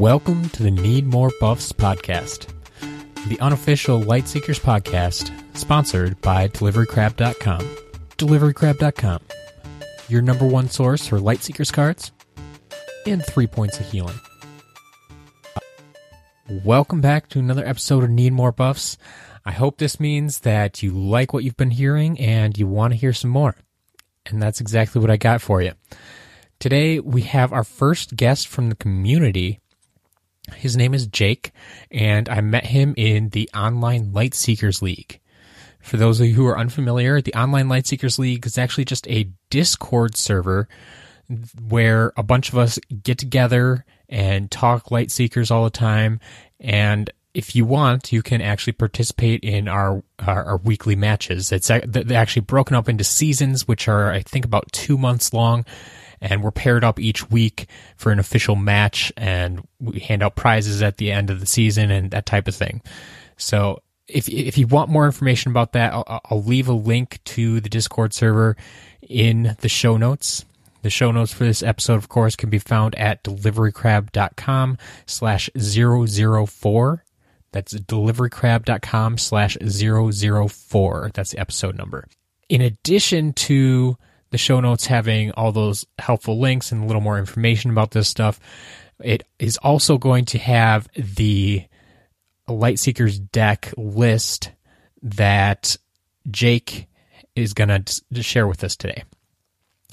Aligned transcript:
Welcome 0.00 0.48
to 0.48 0.62
the 0.62 0.70
Need 0.70 1.04
More 1.04 1.30
Buffs 1.40 1.72
podcast, 1.74 2.46
the 3.28 3.38
unofficial 3.40 4.00
Lightseekers 4.00 4.58
podcast, 4.58 5.30
sponsored 5.54 6.18
by 6.22 6.48
DeliveryCrab.com. 6.48 7.60
DeliveryCrab.com, 8.16 9.20
your 10.08 10.22
number 10.22 10.46
one 10.46 10.70
source 10.70 11.06
for 11.06 11.18
Lightseekers 11.18 11.70
cards 11.70 12.12
and 13.06 13.22
three 13.22 13.46
points 13.46 13.78
of 13.78 13.90
healing. 13.92 14.18
Welcome 16.64 17.02
back 17.02 17.28
to 17.28 17.38
another 17.38 17.66
episode 17.66 18.02
of 18.02 18.08
Need 18.08 18.32
More 18.32 18.52
Buffs. 18.52 18.96
I 19.44 19.52
hope 19.52 19.76
this 19.76 20.00
means 20.00 20.40
that 20.40 20.82
you 20.82 20.92
like 20.92 21.34
what 21.34 21.44
you've 21.44 21.58
been 21.58 21.72
hearing 21.72 22.18
and 22.18 22.56
you 22.56 22.66
want 22.66 22.94
to 22.94 22.98
hear 22.98 23.12
some 23.12 23.30
more. 23.30 23.54
And 24.24 24.42
that's 24.42 24.62
exactly 24.62 25.02
what 25.02 25.10
I 25.10 25.18
got 25.18 25.42
for 25.42 25.60
you. 25.60 25.72
Today 26.58 27.00
we 27.00 27.20
have 27.20 27.52
our 27.52 27.64
first 27.64 28.16
guest 28.16 28.48
from 28.48 28.70
the 28.70 28.76
community. 28.76 29.60
His 30.56 30.76
name 30.76 30.94
is 30.94 31.06
Jake, 31.06 31.52
and 31.90 32.28
I 32.28 32.40
met 32.40 32.66
him 32.66 32.94
in 32.96 33.30
the 33.30 33.48
Online 33.54 34.12
Light 34.12 34.34
Seekers 34.34 34.82
League. 34.82 35.20
For 35.80 35.96
those 35.96 36.20
of 36.20 36.26
you 36.26 36.34
who 36.34 36.46
are 36.46 36.58
unfamiliar, 36.58 37.20
the 37.20 37.34
Online 37.34 37.68
Light 37.68 37.86
Seekers 37.86 38.18
League 38.18 38.46
is 38.46 38.58
actually 38.58 38.84
just 38.84 39.08
a 39.08 39.30
Discord 39.48 40.16
server 40.16 40.68
where 41.68 42.12
a 42.16 42.22
bunch 42.22 42.50
of 42.50 42.58
us 42.58 42.78
get 43.02 43.18
together 43.18 43.84
and 44.08 44.50
talk 44.50 44.90
light 44.90 45.10
seekers 45.10 45.50
all 45.50 45.64
the 45.64 45.70
time. 45.70 46.20
And 46.58 47.10
if 47.32 47.54
you 47.54 47.64
want, 47.64 48.12
you 48.12 48.22
can 48.22 48.42
actually 48.42 48.72
participate 48.72 49.44
in 49.44 49.68
our 49.68 50.02
our, 50.18 50.44
our 50.44 50.56
weekly 50.58 50.96
matches. 50.96 51.52
It's 51.52 51.70
actually 51.70 52.42
broken 52.42 52.76
up 52.76 52.88
into 52.88 53.04
seasons, 53.04 53.68
which 53.68 53.88
are 53.88 54.10
I 54.10 54.22
think 54.22 54.44
about 54.44 54.70
two 54.72 54.98
months 54.98 55.32
long 55.32 55.64
and 56.20 56.42
we're 56.42 56.50
paired 56.50 56.84
up 56.84 56.98
each 56.98 57.30
week 57.30 57.66
for 57.96 58.12
an 58.12 58.18
official 58.18 58.56
match 58.56 59.12
and 59.16 59.66
we 59.80 60.00
hand 60.00 60.22
out 60.22 60.36
prizes 60.36 60.82
at 60.82 60.98
the 60.98 61.10
end 61.12 61.30
of 61.30 61.40
the 61.40 61.46
season 61.46 61.90
and 61.90 62.10
that 62.10 62.26
type 62.26 62.46
of 62.48 62.54
thing. 62.54 62.82
So 63.36 63.80
if 64.06 64.28
if 64.28 64.58
you 64.58 64.66
want 64.66 64.90
more 64.90 65.06
information 65.06 65.50
about 65.50 65.72
that, 65.72 65.92
I'll, 65.92 66.20
I'll 66.30 66.42
leave 66.42 66.68
a 66.68 66.72
link 66.72 67.20
to 67.24 67.60
the 67.60 67.68
Discord 67.68 68.12
server 68.12 68.56
in 69.02 69.56
the 69.60 69.68
show 69.68 69.96
notes. 69.96 70.44
The 70.82 70.90
show 70.90 71.10
notes 71.10 71.32
for 71.32 71.44
this 71.44 71.62
episode, 71.62 71.96
of 71.96 72.08
course, 72.08 72.36
can 72.36 72.48
be 72.48 72.58
found 72.58 72.94
at 72.94 73.22
deliverycrab.com 73.22 74.78
slash 75.06 75.50
004. 75.58 77.04
That's 77.52 77.74
deliverycrab.com 77.74 79.18
slash 79.18 79.58
004. 79.60 81.10
That's 81.12 81.30
the 81.32 81.38
episode 81.38 81.76
number. 81.76 82.06
In 82.48 82.62
addition 82.62 83.32
to 83.34 83.98
the 84.30 84.38
show 84.38 84.60
notes 84.60 84.86
having 84.86 85.32
all 85.32 85.52
those 85.52 85.84
helpful 85.98 86.38
links 86.38 86.72
and 86.72 86.82
a 86.82 86.86
little 86.86 87.02
more 87.02 87.18
information 87.18 87.70
about 87.70 87.90
this 87.90 88.08
stuff. 88.08 88.38
It 89.02 89.24
is 89.38 89.56
also 89.58 89.98
going 89.98 90.26
to 90.26 90.38
have 90.38 90.88
the 90.94 91.64
Lightseekers 92.48 93.30
deck 93.32 93.72
list 93.76 94.50
that 95.02 95.76
Jake 96.30 96.88
is 97.34 97.54
going 97.54 97.84
to 97.84 98.22
share 98.22 98.46
with 98.46 98.62
us 98.64 98.76
today. 98.76 99.04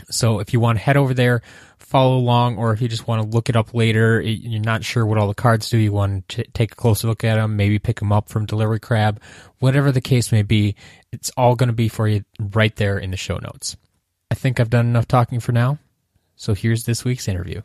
So 0.10 0.40
if 0.40 0.54
you 0.54 0.60
want 0.60 0.78
to 0.78 0.84
head 0.84 0.98
over 0.98 1.14
there, 1.14 1.42
follow 1.80 2.18
along, 2.18 2.58
or 2.58 2.74
if 2.74 2.82
you 2.82 2.88
just 2.88 3.08
want 3.08 3.22
to 3.22 3.28
look 3.28 3.50
it 3.50 3.56
up 3.56 3.74
later, 3.74 4.22
you're 4.22 4.62
not 4.62 4.84
sure 4.84 5.06
what 5.06 5.18
all 5.18 5.28
the 5.28 5.34
cards 5.34 5.70
do, 5.70 5.78
you 5.78 5.92
want 5.92 6.28
to 6.30 6.44
take 6.52 6.74
a 6.74 6.76
closer 6.76 7.08
look 7.08 7.24
at 7.24 7.36
them, 7.36 7.56
maybe 7.56 7.80
pick 7.80 8.00
them 8.00 8.12
up 8.12 8.30
from 8.30 8.46
Delivery 8.46 8.80
Crab, 8.80 9.22
whatever 9.60 9.92
the 9.92 10.02
case 10.02 10.32
may 10.32 10.44
be, 10.44 10.76
it's 11.12 11.32
all 11.38 11.56
going 11.56 11.68
to 11.68 11.74
be 11.74 11.88
for 11.88 12.08
you 12.08 12.24
right 12.40 12.76
there 12.76 12.98
in 12.98 13.12
the 13.12 13.18
show 13.18 13.38
notes. 13.38 13.78
I 14.30 14.36
think 14.36 14.60
I've 14.60 14.70
done 14.70 14.88
enough 14.88 15.08
talking 15.08 15.40
for 15.40 15.52
now. 15.52 15.80
So 16.36 16.54
here's 16.54 16.84
this 16.84 17.06
week's 17.06 17.28
interview. 17.28 17.62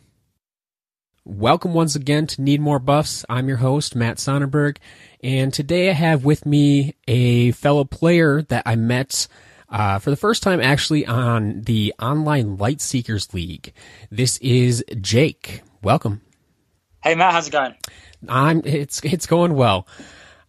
Welcome 1.24 1.74
once 1.74 1.94
again 1.94 2.26
to 2.28 2.42
Need 2.42 2.60
More 2.60 2.78
Buffs. 2.78 3.24
I'm 3.28 3.48
your 3.48 3.58
host, 3.58 3.94
Matt 3.94 4.18
Sonnenberg, 4.18 4.78
and 5.22 5.52
today 5.52 5.90
I 5.90 5.92
have 5.92 6.24
with 6.24 6.46
me 6.46 6.96
a 7.06 7.52
fellow 7.52 7.84
player 7.84 8.42
that 8.42 8.62
I 8.66 8.76
met 8.76 9.28
uh, 9.68 9.98
for 9.98 10.10
the 10.10 10.16
first 10.16 10.42
time 10.42 10.60
actually 10.60 11.06
on 11.06 11.62
the 11.62 11.94
Online 12.00 12.56
Light 12.56 12.80
Seekers 12.80 13.32
League. 13.34 13.72
This 14.10 14.36
is 14.38 14.84
Jake. 15.00 15.62
Welcome. 15.82 16.22
Hey 17.02 17.14
Matt, 17.14 17.32
how's 17.32 17.48
it 17.48 17.52
going? 17.52 17.74
I'm 18.28 18.62
it's 18.64 19.00
it's 19.04 19.26
going 19.26 19.54
well. 19.54 19.86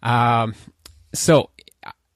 Um, 0.02 0.54
so 1.12 1.50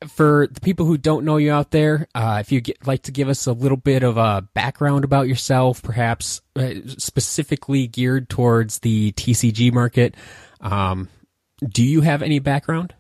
for 0.07 0.49
the 0.51 0.61
people 0.61 0.87
who 0.87 0.97
don't 0.97 1.25
know 1.25 1.39
you 1.39 1.53
out 1.53 1.71
there, 1.71 2.07
uh, 2.15 2.39
if 2.41 2.53
you'd 2.53 2.73
like 2.87 3.03
to 3.03 3.13
give 3.13 3.29
us 3.29 3.47
a 3.47 3.53
little 3.53 3.77
bit 3.77 4.03
of 4.03 4.17
a 4.17 4.47
background 4.55 5.05
about 5.05 5.29
yourself, 5.29 5.83
perhaps 5.83 6.41
uh, 6.57 6.75
specifically 6.87 7.87
geared 7.87 8.29
towards 8.29 8.79
the 8.81 9.13
TCG 9.13 9.73
market, 9.73 10.15
um, 10.61 11.09
do 11.67 11.83
you 11.83 12.03
have 12.03 12.23
any 12.23 12.39
background? 12.39 12.95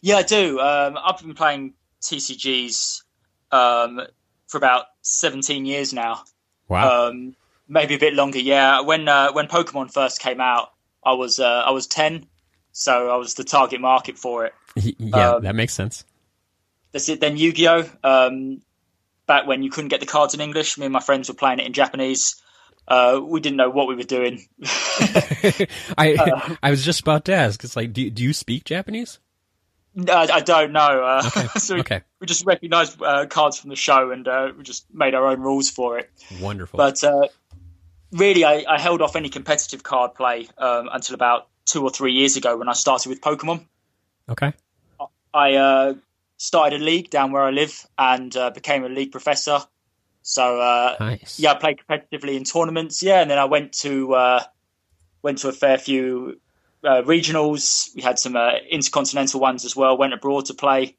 Yeah, 0.00 0.16
I 0.16 0.22
do. 0.22 0.60
Um, 0.60 0.96
I've 1.02 1.20
been 1.20 1.34
playing 1.34 1.74
TCGs 2.02 3.02
um, 3.50 4.00
for 4.46 4.58
about 4.58 4.86
17 5.02 5.66
years 5.66 5.92
now. 5.92 6.22
Wow. 6.68 7.08
Um, 7.08 7.34
maybe 7.68 7.96
a 7.96 7.98
bit 7.98 8.14
longer. 8.14 8.38
Yeah. 8.38 8.80
When 8.80 9.08
uh, 9.08 9.32
when 9.32 9.48
Pokemon 9.48 9.92
first 9.92 10.20
came 10.20 10.40
out, 10.40 10.72
I 11.04 11.14
was 11.14 11.40
uh, 11.40 11.64
I 11.66 11.72
was 11.72 11.88
10, 11.88 12.26
so 12.70 13.10
I 13.10 13.16
was 13.16 13.34
the 13.34 13.44
target 13.44 13.80
market 13.80 14.16
for 14.16 14.46
it. 14.46 14.54
Yeah, 14.76 15.32
um, 15.32 15.42
that 15.42 15.54
makes 15.54 15.74
sense. 15.74 16.04
That's 16.92 17.08
it. 17.08 17.20
Then 17.20 17.36
Yu-Gi-Oh. 17.36 17.88
Um, 18.04 18.62
back 19.26 19.46
when 19.46 19.62
you 19.62 19.70
couldn't 19.70 19.88
get 19.88 20.00
the 20.00 20.06
cards 20.06 20.34
in 20.34 20.40
English, 20.40 20.78
me 20.78 20.86
and 20.86 20.92
my 20.92 21.00
friends 21.00 21.28
were 21.28 21.34
playing 21.34 21.58
it 21.58 21.66
in 21.66 21.72
Japanese. 21.72 22.36
Uh, 22.86 23.20
we 23.22 23.40
didn't 23.40 23.56
know 23.56 23.70
what 23.70 23.88
we 23.88 23.94
were 23.94 24.02
doing. 24.02 24.46
I 25.96 26.16
uh, 26.18 26.56
I 26.62 26.70
was 26.70 26.84
just 26.84 27.00
about 27.00 27.24
to 27.26 27.32
ask. 27.32 27.62
It's 27.62 27.76
like, 27.76 27.92
do 27.92 28.10
do 28.10 28.22
you 28.22 28.32
speak 28.32 28.64
Japanese? 28.64 29.20
No, 29.94 30.14
I 30.14 30.40
don't 30.40 30.72
know. 30.72 31.04
Uh, 31.04 31.22
okay. 31.26 31.46
so 31.58 31.74
we, 31.74 31.80
okay. 31.80 32.02
we 32.18 32.26
just 32.26 32.46
recognised 32.46 33.00
uh, 33.02 33.26
cards 33.26 33.58
from 33.58 33.70
the 33.70 33.76
show 33.76 34.10
and 34.10 34.26
uh, 34.26 34.50
we 34.56 34.64
just 34.64 34.86
made 34.92 35.14
our 35.14 35.26
own 35.26 35.40
rules 35.40 35.68
for 35.68 35.98
it. 35.98 36.10
Wonderful. 36.40 36.78
But 36.78 37.04
uh, 37.04 37.28
really, 38.10 38.44
I, 38.44 38.64
I, 38.66 38.80
held 38.80 39.02
off 39.02 39.16
any 39.16 39.28
competitive 39.28 39.82
card 39.82 40.14
play 40.14 40.48
um, 40.56 40.88
until 40.90 41.14
about 41.14 41.48
two 41.66 41.82
or 41.82 41.90
three 41.90 42.12
years 42.12 42.38
ago 42.38 42.56
when 42.56 42.70
I 42.70 42.72
started 42.72 43.10
with 43.10 43.20
Pokemon. 43.20 43.66
Okay. 44.30 44.54
I 45.34 45.94
started 46.42 46.80
a 46.80 46.84
league 46.84 47.08
down 47.08 47.30
where 47.30 47.44
I 47.44 47.50
live 47.50 47.86
and 47.96 48.36
uh, 48.36 48.50
became 48.50 48.84
a 48.84 48.88
league 48.88 49.12
professor. 49.12 49.60
So 50.22 50.60
uh, 50.60 50.96
nice. 50.98 51.38
yeah, 51.38 51.52
I 51.52 51.54
played 51.54 51.78
competitively 51.78 52.36
in 52.36 52.42
tournaments. 52.42 53.00
Yeah, 53.02 53.20
and 53.20 53.30
then 53.30 53.38
I 53.38 53.44
went 53.44 53.72
to 53.74 54.14
uh, 54.14 54.44
went 55.22 55.38
to 55.38 55.48
a 55.48 55.52
fair 55.52 55.78
few 55.78 56.40
uh, 56.82 57.02
regionals. 57.02 57.94
We 57.94 58.02
had 58.02 58.18
some 58.18 58.34
uh, 58.34 58.54
intercontinental 58.68 59.40
ones 59.40 59.64
as 59.64 59.76
well. 59.76 59.96
Went 59.96 60.14
abroad 60.14 60.46
to 60.46 60.54
play. 60.54 60.96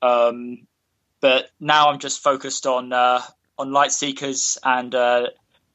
Um, 0.00 0.68
but 1.20 1.50
now 1.58 1.88
I'm 1.88 1.98
just 1.98 2.22
focused 2.22 2.64
on 2.64 2.92
uh, 2.92 3.20
on 3.58 3.72
light 3.72 3.90
seekers 3.90 4.58
and 4.62 4.94
I 4.94 5.26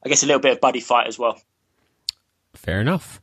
guess 0.05 0.23
a 0.23 0.27
little 0.27 0.41
bit 0.41 0.53
of 0.53 0.61
buddy 0.61 0.79
fight 0.79 1.07
as 1.07 1.19
well. 1.19 1.41
Fair 2.53 2.79
enough. 2.79 3.19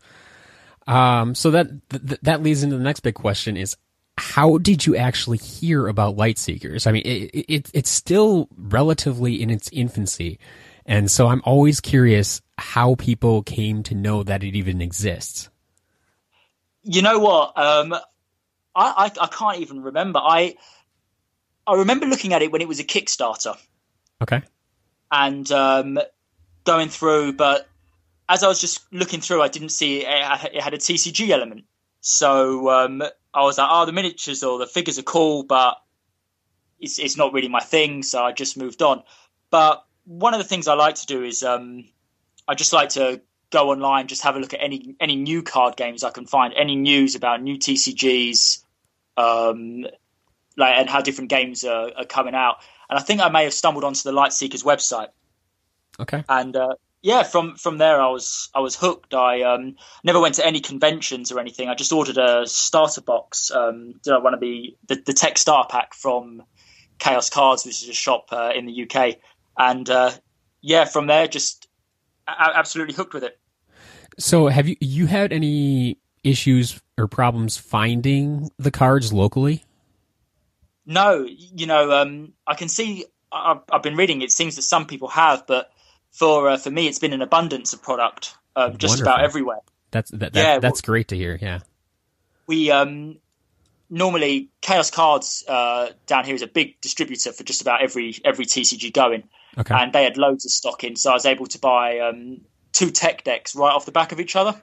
Um, 0.86 1.34
so 1.34 1.50
that 1.52 1.68
th- 1.88 2.20
that 2.20 2.42
leads 2.42 2.62
into 2.62 2.76
the 2.76 2.84
next 2.84 3.00
big 3.00 3.14
question: 3.14 3.56
is 3.56 3.76
how 4.20 4.58
did 4.58 4.84
you 4.84 4.96
actually 4.96 5.38
hear 5.38 5.88
about 5.88 6.16
Lightseekers? 6.16 6.86
I 6.86 6.92
mean, 6.92 7.02
it, 7.06 7.44
it, 7.48 7.70
it's 7.72 7.88
still 7.88 8.48
relatively 8.56 9.40
in 9.40 9.48
its 9.48 9.70
infancy. 9.72 10.38
And 10.84 11.10
so 11.10 11.28
I'm 11.28 11.40
always 11.44 11.80
curious 11.80 12.42
how 12.58 12.96
people 12.96 13.42
came 13.42 13.82
to 13.84 13.94
know 13.94 14.22
that 14.22 14.44
it 14.44 14.54
even 14.54 14.82
exists. 14.82 15.48
You 16.82 17.00
know 17.00 17.18
what? 17.18 17.56
Um, 17.58 17.94
I, 17.94 18.00
I, 18.76 19.10
I 19.22 19.26
can't 19.28 19.58
even 19.58 19.82
remember. 19.82 20.20
I 20.22 20.56
I 21.66 21.76
remember 21.76 22.06
looking 22.06 22.34
at 22.34 22.42
it 22.42 22.52
when 22.52 22.60
it 22.60 22.68
was 22.68 22.80
a 22.80 22.84
Kickstarter. 22.84 23.56
Okay. 24.22 24.42
And 25.10 25.50
um, 25.50 25.98
going 26.64 26.88
through, 26.88 27.34
but 27.34 27.68
as 28.28 28.42
I 28.42 28.48
was 28.48 28.60
just 28.60 28.80
looking 28.92 29.20
through, 29.20 29.40
I 29.42 29.48
didn't 29.48 29.70
see 29.70 30.04
it, 30.04 30.06
it 30.52 30.62
had 30.62 30.74
a 30.74 30.78
TCG 30.78 31.30
element. 31.30 31.64
So 32.00 32.70
um, 32.70 33.02
I 33.32 33.42
was 33.42 33.58
like, 33.58 33.68
oh, 33.70 33.86
the 33.86 33.92
miniatures 33.92 34.42
or 34.42 34.58
the 34.58 34.66
figures 34.66 34.98
are 34.98 35.04
cool, 35.04 35.44
but 35.44 35.76
it's 36.80 36.98
it's 36.98 37.16
not 37.16 37.32
really 37.32 37.48
my 37.48 37.60
thing. 37.60 38.02
So 38.02 38.22
I 38.24 38.32
just 38.32 38.56
moved 38.56 38.82
on. 38.82 39.02
But 39.50 39.84
one 40.04 40.34
of 40.34 40.38
the 40.38 40.44
things 40.44 40.68
I 40.68 40.74
like 40.74 40.96
to 40.96 41.06
do 41.06 41.22
is 41.22 41.42
um, 41.42 41.84
I 42.48 42.54
just 42.54 42.72
like 42.72 42.90
to 42.90 43.20
go 43.50 43.70
online, 43.70 44.06
just 44.06 44.22
have 44.22 44.36
a 44.36 44.38
look 44.38 44.54
at 44.54 44.60
any 44.62 44.96
any 45.00 45.16
new 45.16 45.42
card 45.42 45.76
games 45.76 46.02
I 46.02 46.10
can 46.10 46.26
find, 46.26 46.54
any 46.54 46.76
news 46.76 47.14
about 47.14 47.42
new 47.42 47.56
TCGs, 47.56 48.64
um, 49.16 49.86
like 50.56 50.74
and 50.78 50.88
how 50.88 51.00
different 51.00 51.30
games 51.30 51.64
are, 51.64 51.90
are, 51.96 52.04
coming 52.04 52.34
out. 52.34 52.56
And 52.88 52.98
I 52.98 53.02
think 53.02 53.20
I 53.20 53.28
may 53.28 53.44
have 53.44 53.54
stumbled 53.54 53.84
onto 53.84 54.02
the 54.02 54.12
Lightseekers 54.12 54.64
website. 54.64 55.08
Okay. 55.98 56.24
And 56.28 56.56
uh, 56.56 56.74
yeah, 57.02 57.22
from 57.22 57.56
from 57.56 57.78
there 57.78 58.00
I 58.00 58.08
was 58.08 58.50
I 58.54 58.60
was 58.60 58.76
hooked. 58.76 59.14
I 59.14 59.42
um, 59.42 59.76
never 60.04 60.20
went 60.20 60.34
to 60.36 60.46
any 60.46 60.60
conventions 60.60 61.32
or 61.32 61.40
anything. 61.40 61.68
I 61.68 61.74
just 61.74 61.92
ordered 61.92 62.18
a 62.18 62.46
starter 62.46 63.00
box. 63.00 63.50
Um, 63.50 63.94
did 64.02 64.12
I 64.12 64.18
want 64.18 64.34
to 64.34 64.38
be 64.38 64.76
the, 64.86 64.96
the 64.96 65.14
tech 65.14 65.38
star 65.38 65.66
pack 65.68 65.94
from 65.94 66.42
Chaos 66.98 67.30
Cards, 67.30 67.64
which 67.64 67.82
is 67.82 67.88
a 67.88 67.94
shop 67.94 68.28
uh, 68.32 68.52
in 68.54 68.66
the 68.66 68.82
UK, 68.84 69.16
and 69.56 69.88
uh, 69.88 70.10
yeah, 70.60 70.84
from 70.84 71.06
there 71.06 71.26
just 71.26 71.68
a- 72.28 72.56
absolutely 72.56 72.94
hooked 72.94 73.14
with 73.14 73.24
it. 73.24 73.38
So, 74.18 74.48
have 74.48 74.68
you 74.68 74.76
you 74.80 75.06
had 75.06 75.32
any 75.32 75.98
issues 76.22 76.80
or 76.98 77.08
problems 77.08 77.56
finding 77.56 78.50
the 78.58 78.70
cards 78.70 79.10
locally? 79.10 79.64
No, 80.84 81.26
you 81.26 81.66
know, 81.66 81.92
um, 81.92 82.34
I 82.46 82.54
can 82.54 82.68
see. 82.68 83.06
I've, 83.32 83.60
I've, 83.70 83.82
been 83.82 83.96
reading. 83.96 84.22
It 84.22 84.32
seems 84.32 84.56
that 84.56 84.62
some 84.62 84.86
people 84.86 85.06
have, 85.08 85.46
but 85.46 85.70
for 86.10 86.50
uh, 86.50 86.56
for 86.56 86.70
me, 86.70 86.86
it's 86.86 86.98
been 86.98 87.12
an 87.12 87.22
abundance 87.22 87.72
of 87.72 87.82
product 87.82 88.34
uh, 88.56 88.70
just 88.70 88.92
Wonderful. 88.92 89.12
about 89.12 89.24
everywhere. 89.24 89.60
That's 89.90 90.10
that, 90.10 90.32
that 90.32 90.34
yeah, 90.34 90.58
that's 90.58 90.82
well, 90.82 90.92
great 90.92 91.08
to 91.08 91.16
hear. 91.16 91.38
Yeah, 91.40 91.60
we 92.46 92.70
um 92.70 93.18
normally 93.88 94.48
Chaos 94.60 94.90
Cards 94.90 95.44
uh, 95.48 95.90
down 96.06 96.24
here 96.24 96.34
is 96.34 96.42
a 96.42 96.46
big 96.46 96.80
distributor 96.80 97.32
for 97.32 97.44
just 97.44 97.60
about 97.60 97.82
every 97.82 98.16
every 98.24 98.46
TCG 98.46 98.92
going, 98.92 99.24
okay. 99.58 99.74
and 99.74 99.92
they 99.92 100.04
had 100.04 100.16
loads 100.16 100.44
of 100.44 100.52
stock 100.52 100.84
in, 100.84 100.96
so 100.96 101.10
I 101.10 101.14
was 101.14 101.26
able 101.26 101.46
to 101.46 101.58
buy 101.58 101.98
um, 101.98 102.42
two 102.72 102.90
tech 102.90 103.24
decks 103.24 103.54
right 103.54 103.72
off 103.72 103.84
the 103.84 103.92
back 103.92 104.12
of 104.12 104.20
each 104.20 104.36
other. 104.36 104.60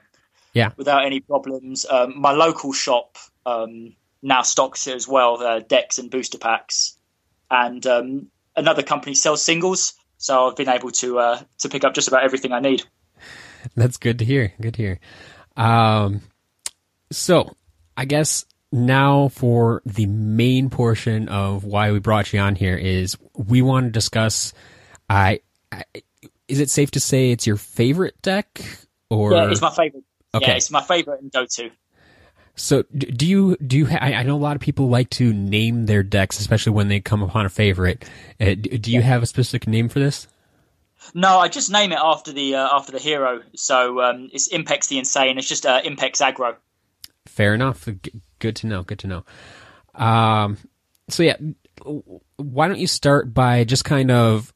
Yeah, 0.54 0.72
without 0.76 1.04
any 1.04 1.20
problems. 1.20 1.84
Um, 1.88 2.18
my 2.18 2.32
local 2.32 2.72
shop 2.72 3.18
um, 3.44 3.94
now 4.22 4.42
stocks 4.42 4.86
it 4.86 4.96
as 4.96 5.06
well, 5.06 5.42
uh, 5.42 5.60
decks 5.60 5.98
and 5.98 6.10
booster 6.10 6.38
packs, 6.38 6.96
and 7.50 7.86
um, 7.86 8.30
another 8.56 8.82
company 8.82 9.14
sells 9.14 9.42
singles, 9.42 9.92
so 10.18 10.48
I've 10.48 10.56
been 10.56 10.68
able 10.68 10.90
to 10.90 11.18
uh, 11.18 11.40
to 11.58 11.68
pick 11.68 11.84
up 11.84 11.94
just 11.94 12.08
about 12.08 12.24
everything 12.24 12.52
I 12.52 12.60
need. 12.60 12.82
That's 13.74 13.96
good 13.96 14.18
to 14.18 14.24
hear. 14.24 14.52
Good 14.60 14.74
to 14.74 14.82
hear. 14.82 15.00
Um, 15.56 16.20
so 17.10 17.56
I 17.96 18.04
guess 18.04 18.44
now 18.70 19.28
for 19.28 19.82
the 19.86 20.06
main 20.06 20.70
portion 20.70 21.28
of 21.28 21.64
why 21.64 21.92
we 21.92 22.00
brought 22.00 22.32
you 22.32 22.40
on 22.40 22.54
here 22.54 22.76
is 22.76 23.16
we 23.34 23.62
want 23.62 23.86
to 23.86 23.90
discuss. 23.90 24.52
I, 25.08 25.40
I 25.72 25.84
is 26.46 26.60
it 26.60 26.70
safe 26.70 26.90
to 26.92 27.00
say 27.00 27.30
it's 27.30 27.46
your 27.46 27.56
favorite 27.56 28.20
deck 28.22 28.60
or 29.10 29.32
yeah, 29.32 29.50
it's 29.50 29.60
my 29.60 29.70
favorite. 29.70 30.04
Okay. 30.34 30.46
Yeah, 30.46 30.56
it's 30.56 30.70
my 30.70 30.82
favorite 30.82 31.22
and 31.22 31.32
go 31.32 31.46
to. 31.46 31.70
So 32.58 32.82
do 32.92 33.26
you 33.26 33.56
do 33.64 33.78
you? 33.78 33.86
Ha- 33.86 33.98
I 34.00 34.22
know 34.24 34.34
a 34.34 34.38
lot 34.38 34.56
of 34.56 34.60
people 34.60 34.88
like 34.88 35.10
to 35.10 35.32
name 35.32 35.86
their 35.86 36.02
decks, 36.02 36.40
especially 36.40 36.72
when 36.72 36.88
they 36.88 37.00
come 37.00 37.22
upon 37.22 37.46
a 37.46 37.48
favorite. 37.48 38.04
Uh, 38.40 38.54
do 38.54 38.90
you 38.92 39.00
have 39.00 39.22
a 39.22 39.26
specific 39.26 39.68
name 39.68 39.88
for 39.88 40.00
this? 40.00 40.26
No, 41.14 41.38
I 41.38 41.48
just 41.48 41.70
name 41.70 41.92
it 41.92 41.98
after 42.02 42.32
the 42.32 42.56
uh, 42.56 42.68
after 42.72 42.92
the 42.92 42.98
hero. 42.98 43.42
So 43.54 44.02
um, 44.02 44.28
it's 44.32 44.48
Impex 44.52 44.88
the 44.88 44.98
Insane. 44.98 45.38
It's 45.38 45.48
just 45.48 45.66
uh, 45.66 45.80
Impex 45.82 46.20
Aggro. 46.20 46.56
Fair 47.26 47.54
enough. 47.54 47.88
Good 48.40 48.56
to 48.56 48.66
know. 48.66 48.82
Good 48.82 48.98
to 49.00 49.06
know. 49.06 49.24
Um, 49.94 50.58
so 51.08 51.22
yeah, 51.22 51.36
why 52.36 52.68
don't 52.68 52.78
you 52.78 52.88
start 52.88 53.32
by 53.32 53.64
just 53.64 53.84
kind 53.84 54.10
of 54.10 54.52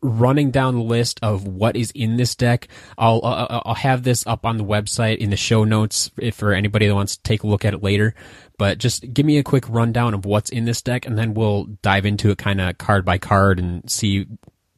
running 0.00 0.50
down 0.50 0.74
the 0.74 0.82
list 0.82 1.20
of 1.22 1.46
what 1.46 1.76
is 1.76 1.90
in 1.92 2.16
this 2.16 2.34
deck. 2.34 2.68
I'll 2.96 3.20
I'll 3.24 3.74
have 3.74 4.02
this 4.02 4.26
up 4.26 4.44
on 4.44 4.56
the 4.56 4.64
website 4.64 5.18
in 5.18 5.30
the 5.30 5.36
show 5.36 5.64
notes 5.64 6.10
if 6.18 6.36
for 6.36 6.52
anybody 6.52 6.86
that 6.86 6.94
wants 6.94 7.16
to 7.16 7.22
take 7.22 7.42
a 7.42 7.46
look 7.46 7.64
at 7.64 7.74
it 7.74 7.82
later. 7.82 8.14
But 8.58 8.78
just 8.78 9.12
give 9.12 9.24
me 9.24 9.38
a 9.38 9.44
quick 9.44 9.68
rundown 9.68 10.14
of 10.14 10.24
what's 10.24 10.50
in 10.50 10.64
this 10.64 10.82
deck, 10.82 11.06
and 11.06 11.16
then 11.16 11.34
we'll 11.34 11.64
dive 11.82 12.06
into 12.06 12.30
it 12.30 12.38
kind 12.38 12.60
of 12.60 12.76
card 12.78 13.04
by 13.04 13.18
card 13.18 13.58
and 13.60 13.88
see 13.90 14.26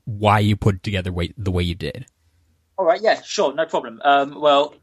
why 0.05 0.41
you 0.41 0.57
put 0.57 0.77
it 0.77 0.83
together 0.83 1.13
way, 1.13 1.33
the 1.37 1.51
way 1.51 1.63
you 1.63 1.75
did. 1.75 2.07
All 2.77 2.85
right, 2.85 3.01
yeah, 3.01 3.23
sure, 3.23 3.55
no 3.55 3.67
problem. 3.67 4.01
Um, 4.05 4.41
well, 4.41 4.75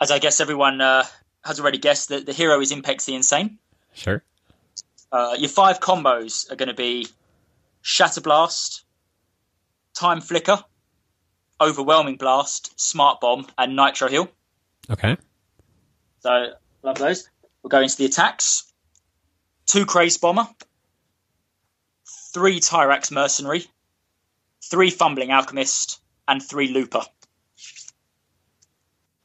as 0.00 0.10
I 0.10 0.18
guess 0.18 0.40
everyone 0.40 0.80
uh, 0.80 1.04
has 1.44 1.60
already 1.60 1.78
guessed, 1.78 2.08
that 2.08 2.26
the 2.26 2.32
hero 2.32 2.60
is 2.60 2.72
Impex 2.72 3.04
the 3.04 3.14
Insane. 3.14 3.58
Sure. 3.94 4.22
Uh, 5.12 5.36
your 5.38 5.48
five 5.48 5.80
combos 5.80 6.50
are 6.50 6.56
going 6.56 6.68
to 6.68 6.74
be 6.74 7.06
Shatterblast, 7.84 8.82
Time 9.96 10.20
Flicker, 10.20 10.62
Overwhelming 11.58 12.16
Blast, 12.16 12.78
Smart 12.78 13.20
Bomb, 13.20 13.46
and 13.56 13.74
Nitro 13.74 14.08
Heal. 14.08 14.28
Okay. 14.90 15.16
So, 16.20 16.52
love 16.82 16.98
those. 16.98 17.28
We'll 17.62 17.70
go 17.70 17.80
into 17.80 17.96
the 17.96 18.04
attacks. 18.04 18.70
Two 19.64 19.86
Crazed 19.86 20.20
Bomber, 20.20 20.46
three 22.32 22.60
Tyrax 22.60 23.10
Mercenary, 23.10 23.64
three 24.62 24.90
Fumbling 24.90 25.32
Alchemist, 25.32 26.00
and 26.28 26.42
three 26.42 26.68
Looper. 26.68 27.02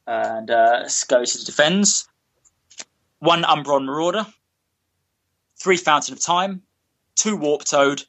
And 0.06 0.50
uh, 0.50 0.78
let's 0.82 1.04
go 1.04 1.24
to 1.24 1.38
the 1.38 1.44
defense. 1.44 2.08
One 3.18 3.44
Umbra 3.44 3.78
Marauder, 3.78 4.26
three 5.56 5.76
Fountain 5.76 6.14
of 6.14 6.20
Time, 6.20 6.62
two 7.14 7.36
Warp 7.36 7.64
Toad, 7.64 8.02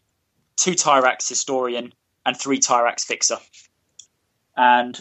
two 0.56 0.72
Tyrax 0.72 1.30
Historian, 1.30 1.94
and 2.26 2.38
three 2.38 2.60
Tyrax 2.60 3.02
Fixer. 3.02 3.38
And 4.56 5.00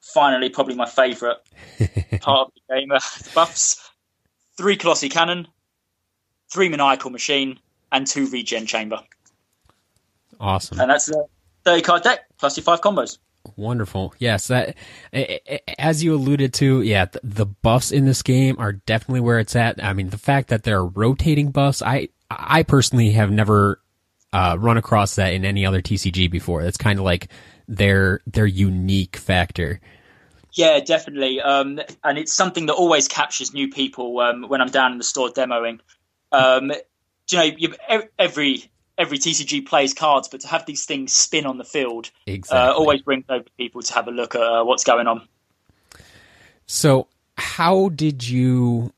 finally, 0.00 0.48
probably 0.48 0.74
my 0.74 0.86
favourite 0.86 1.38
part 2.20 2.48
of 2.48 2.52
the 2.68 2.74
game, 2.74 2.90
uh, 2.90 3.00
buffs 3.34 3.90
three 4.56 4.76
Colossi 4.76 5.08
Cannon, 5.08 5.46
three 6.50 6.68
Maniacal 6.68 7.10
Machine, 7.10 7.58
and 7.92 8.06
two 8.06 8.26
Regen 8.26 8.66
Chamber. 8.66 9.00
Awesome. 10.40 10.80
And 10.80 10.90
that's 10.90 11.06
the 11.06 11.26
30 11.64 11.82
card 11.82 12.02
deck 12.02 12.26
plus 12.38 12.56
your 12.56 12.64
five 12.64 12.80
combos. 12.80 13.18
Wonderful. 13.54 14.12
Yes, 14.18 14.48
that 14.48 14.74
as 15.78 16.02
you 16.02 16.14
alluded 16.14 16.52
to, 16.54 16.82
yeah, 16.82 17.06
the 17.22 17.46
buffs 17.46 17.92
in 17.92 18.04
this 18.04 18.22
game 18.22 18.56
are 18.58 18.72
definitely 18.72 19.20
where 19.20 19.38
it's 19.38 19.54
at. 19.54 19.82
I 19.82 19.92
mean, 19.92 20.10
the 20.10 20.18
fact 20.18 20.48
that 20.48 20.64
there 20.64 20.78
are 20.78 20.86
rotating 20.86 21.52
buffs, 21.52 21.80
I 21.80 22.08
I 22.28 22.64
personally 22.64 23.12
have 23.12 23.30
never 23.30 23.80
uh, 24.36 24.54
run 24.58 24.76
across 24.76 25.14
that 25.14 25.32
in 25.32 25.46
any 25.46 25.64
other 25.64 25.80
TCG 25.80 26.30
before. 26.30 26.62
That's 26.62 26.76
kind 26.76 26.98
of 26.98 27.06
like 27.06 27.28
their 27.66 28.20
their 28.26 28.44
unique 28.44 29.16
factor. 29.16 29.80
Yeah, 30.52 30.80
definitely. 30.80 31.40
Um, 31.40 31.80
and 32.04 32.18
it's 32.18 32.34
something 32.34 32.66
that 32.66 32.74
always 32.74 33.08
captures 33.08 33.54
new 33.54 33.68
people 33.70 34.18
um, 34.20 34.42
when 34.48 34.60
I'm 34.60 34.68
down 34.68 34.92
in 34.92 34.98
the 34.98 35.04
store 35.04 35.30
demoing. 35.30 35.80
Um, 36.32 36.70
you 37.30 37.38
know, 37.68 38.04
every 38.18 38.70
every 38.98 39.18
TCG 39.18 39.66
plays 39.66 39.94
cards, 39.94 40.28
but 40.28 40.40
to 40.40 40.48
have 40.48 40.66
these 40.66 40.84
things 40.84 41.14
spin 41.14 41.46
on 41.46 41.56
the 41.56 41.64
field 41.64 42.10
uh, 42.28 42.32
exactly. 42.32 42.58
uh, 42.58 42.74
always 42.74 43.00
brings 43.00 43.24
over 43.30 43.44
people 43.56 43.80
to 43.80 43.94
have 43.94 44.06
a 44.06 44.10
look 44.10 44.34
at 44.34 44.42
uh, 44.42 44.64
what's 44.64 44.84
going 44.84 45.06
on. 45.06 45.26
So, 46.66 47.08
how 47.38 47.88
did 47.88 48.28
you 48.28 48.92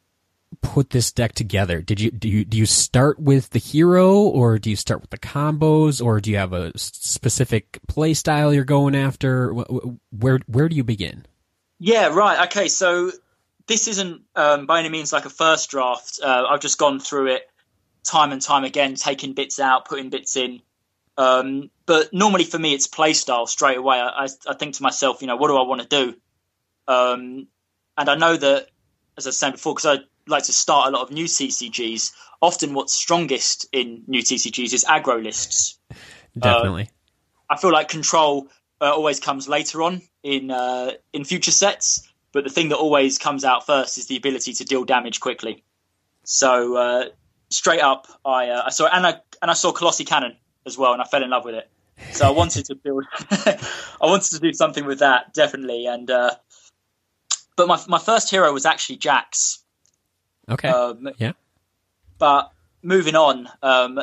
put 0.60 0.90
this 0.90 1.12
deck 1.12 1.32
together? 1.34 1.81
Did 1.81 2.00
you 2.00 2.10
do 2.10 2.28
you 2.28 2.44
do 2.44 2.56
you 2.56 2.66
start 2.66 3.19
with 3.19 3.50
the 3.50 3.58
hero, 3.58 4.17
or 4.19 4.58
do 4.58 4.70
you 4.70 4.77
start 4.77 5.00
with 5.00 5.10
the 5.10 5.19
combos, 5.19 6.05
or 6.05 6.20
do 6.20 6.31
you 6.31 6.36
have 6.36 6.53
a 6.53 6.77
specific 6.77 7.79
play 7.88 8.15
style 8.15 8.53
you're 8.53 8.65
going 8.65 8.94
after? 8.94 9.53
Where 9.53 10.41
where 10.46 10.69
do 10.69 10.77
you 10.77 10.84
begin? 10.84 11.27
Yeah, 11.79 12.08
right. 12.08 12.46
Okay, 12.48 12.69
so 12.69 13.12
this 13.67 13.86
isn't 13.88 14.22
um, 14.34 14.67
by 14.67 14.81
any 14.81 14.88
means 14.88 15.12
like 15.12 15.27
a 15.27 15.31
first 15.31 15.70
draft. 15.70 16.19
Uh, 16.22 16.44
I've 16.48 16.60
just 16.60 16.79
gone 16.79 16.98
through 16.98 17.29
it 17.29 17.48
time 18.05 18.32
and 18.32 18.43
time 18.43 18.65
again, 18.65 18.94
taking 18.94 19.34
bits 19.34 19.60
out, 19.60 19.84
putting 19.84 20.10
bits 20.10 20.36
in. 20.36 20.60
Um, 21.17 21.70
but 21.86 22.12
normally 22.12 22.44
for 22.44 22.58
me, 22.58 22.74
it's 22.74 22.86
play 22.86 23.12
style 23.12 23.46
straight 23.46 23.77
away. 23.77 23.98
I, 23.98 24.24
I, 24.24 24.29
I, 24.48 24.55
think 24.55 24.77
to 24.77 24.82
myself, 24.82 25.20
you 25.20 25.27
know, 25.27 25.36
what 25.36 25.48
do 25.48 25.56
I 25.56 25.67
want 25.67 25.82
to 25.82 25.88
do? 25.88 26.15
Um, 26.86 27.48
and 27.96 28.08
I 28.08 28.15
know 28.15 28.36
that, 28.36 28.69
as 29.17 29.27
I 29.27 29.31
said 29.31 29.53
before, 29.53 29.74
because 29.74 29.98
I 29.98 30.05
like 30.31 30.44
to 30.44 30.53
start 30.53 30.89
a 30.89 30.91
lot 30.97 31.03
of 31.03 31.11
new 31.11 31.25
TCGs. 31.25 32.13
Often, 32.41 32.75
what's 32.75 32.94
strongest 32.94 33.67
in 33.73 34.05
new 34.06 34.23
TCGs 34.23 34.73
is 34.73 34.85
aggro 34.85 35.23
lists. 35.23 35.79
Definitely. 36.39 36.85
Uh, 36.85 37.55
I 37.55 37.56
feel 37.56 37.73
like 37.73 37.89
control 37.89 38.49
uh, 38.81 38.93
always 38.93 39.20
comes 39.20 39.49
later 39.49 39.82
on 39.82 40.03
in 40.23 40.51
uh, 40.51 40.93
in 41.13 41.25
future 41.25 41.51
sets, 41.51 42.08
but 42.32 42.44
the 42.44 42.51
thing 42.51 42.69
that 42.69 42.77
always 42.77 43.19
comes 43.19 43.44
out 43.44 43.67
first 43.67 43.99
is 43.99 44.06
the 44.06 44.17
ability 44.17 44.53
to 44.55 44.65
deal 44.65 44.85
damage 44.85 45.20
quickly. 45.20 45.65
So 46.25 46.77
uh, 46.77 47.05
straight 47.51 47.81
up, 47.81 48.06
I, 48.25 48.51
uh, 48.51 48.63
I 48.67 48.70
saw 48.70 48.87
and 48.87 49.06
I 49.06 49.15
and 49.41 49.51
I 49.51 49.55
saw 49.55 49.73
Colossi 49.73 50.05
Cannon 50.05 50.37
as 50.67 50.77
well, 50.77 50.93
and 50.93 51.03
I 51.03 51.05
fell 51.06 51.23
in 51.23 51.31
love 51.31 51.44
with 51.44 51.55
it. 51.55 51.70
So 52.13 52.27
I 52.27 52.31
wanted 52.31 52.67
to 52.67 52.75
build, 52.77 53.05
I 53.31 53.58
wanted 54.03 54.31
to 54.32 54.39
do 54.39 54.53
something 54.53 54.85
with 54.85 55.01
that 55.01 55.35
definitely, 55.35 55.87
and 55.87 56.11
uh, 56.11 56.35
but 57.56 57.67
my 57.67 57.81
my 57.89 57.99
first 57.99 58.31
hero 58.31 58.53
was 58.53 58.67
actually 58.67 58.97
Jax. 58.97 59.57
Okay. 60.48 60.69
Um, 60.69 61.08
yeah. 61.19 61.32
But 62.19 62.52
moving 62.82 63.14
on, 63.14 63.48
um, 63.62 64.00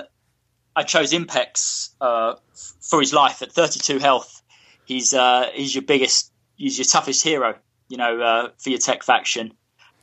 I 0.75 0.83
chose 0.83 1.11
Impex 1.11 1.89
uh, 2.01 2.35
for 2.81 2.99
his 2.99 3.13
life 3.13 3.41
at 3.41 3.51
32 3.51 3.99
health. 3.99 4.41
He's 4.85 5.13
uh, 5.13 5.49
he's 5.53 5.73
your 5.73 5.83
biggest, 5.83 6.31
he's 6.55 6.77
your 6.77 6.85
toughest 6.85 7.23
hero, 7.23 7.55
you 7.89 7.97
know, 7.97 8.21
uh, 8.21 8.49
for 8.57 8.69
your 8.69 8.79
tech 8.79 9.03
faction, 9.03 9.53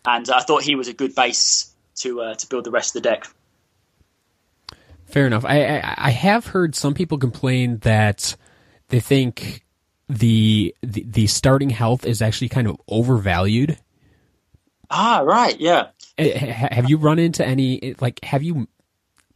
and 0.05 0.29
I 0.29 0.41
thought 0.41 0.63
he 0.63 0.75
was 0.75 0.89
a 0.89 0.93
good 0.93 1.15
base 1.15 1.73
to 1.97 2.21
uh, 2.21 2.35
to 2.35 2.49
build 2.49 2.65
the 2.65 2.71
rest 2.71 2.97
of 2.97 3.03
the 3.03 3.09
deck. 3.09 3.27
Fair 5.07 5.27
enough. 5.27 5.45
I, 5.45 5.79
I, 5.79 5.95
I 5.99 6.11
have 6.11 6.47
heard 6.47 6.75
some 6.75 6.95
people 6.95 7.19
complain 7.19 7.79
that 7.79 8.35
they 8.89 9.01
think 9.01 9.65
the, 10.09 10.75
the 10.83 11.05
the 11.07 11.27
starting 11.27 11.71
health 11.71 12.07
is 12.07 12.23
actually 12.23 12.49
kind 12.49 12.67
of 12.67 12.81
overvalued. 12.89 13.79
Ah, 14.95 15.21
right, 15.25 15.59
yeah. 15.59 15.89
Eh, 16.19 16.39
have 16.39 16.89
you 16.91 16.99
run 16.99 17.19
into 17.19 17.45
any 17.45 17.95
like? 17.99 18.23
Have 18.25 18.43
you 18.43 18.69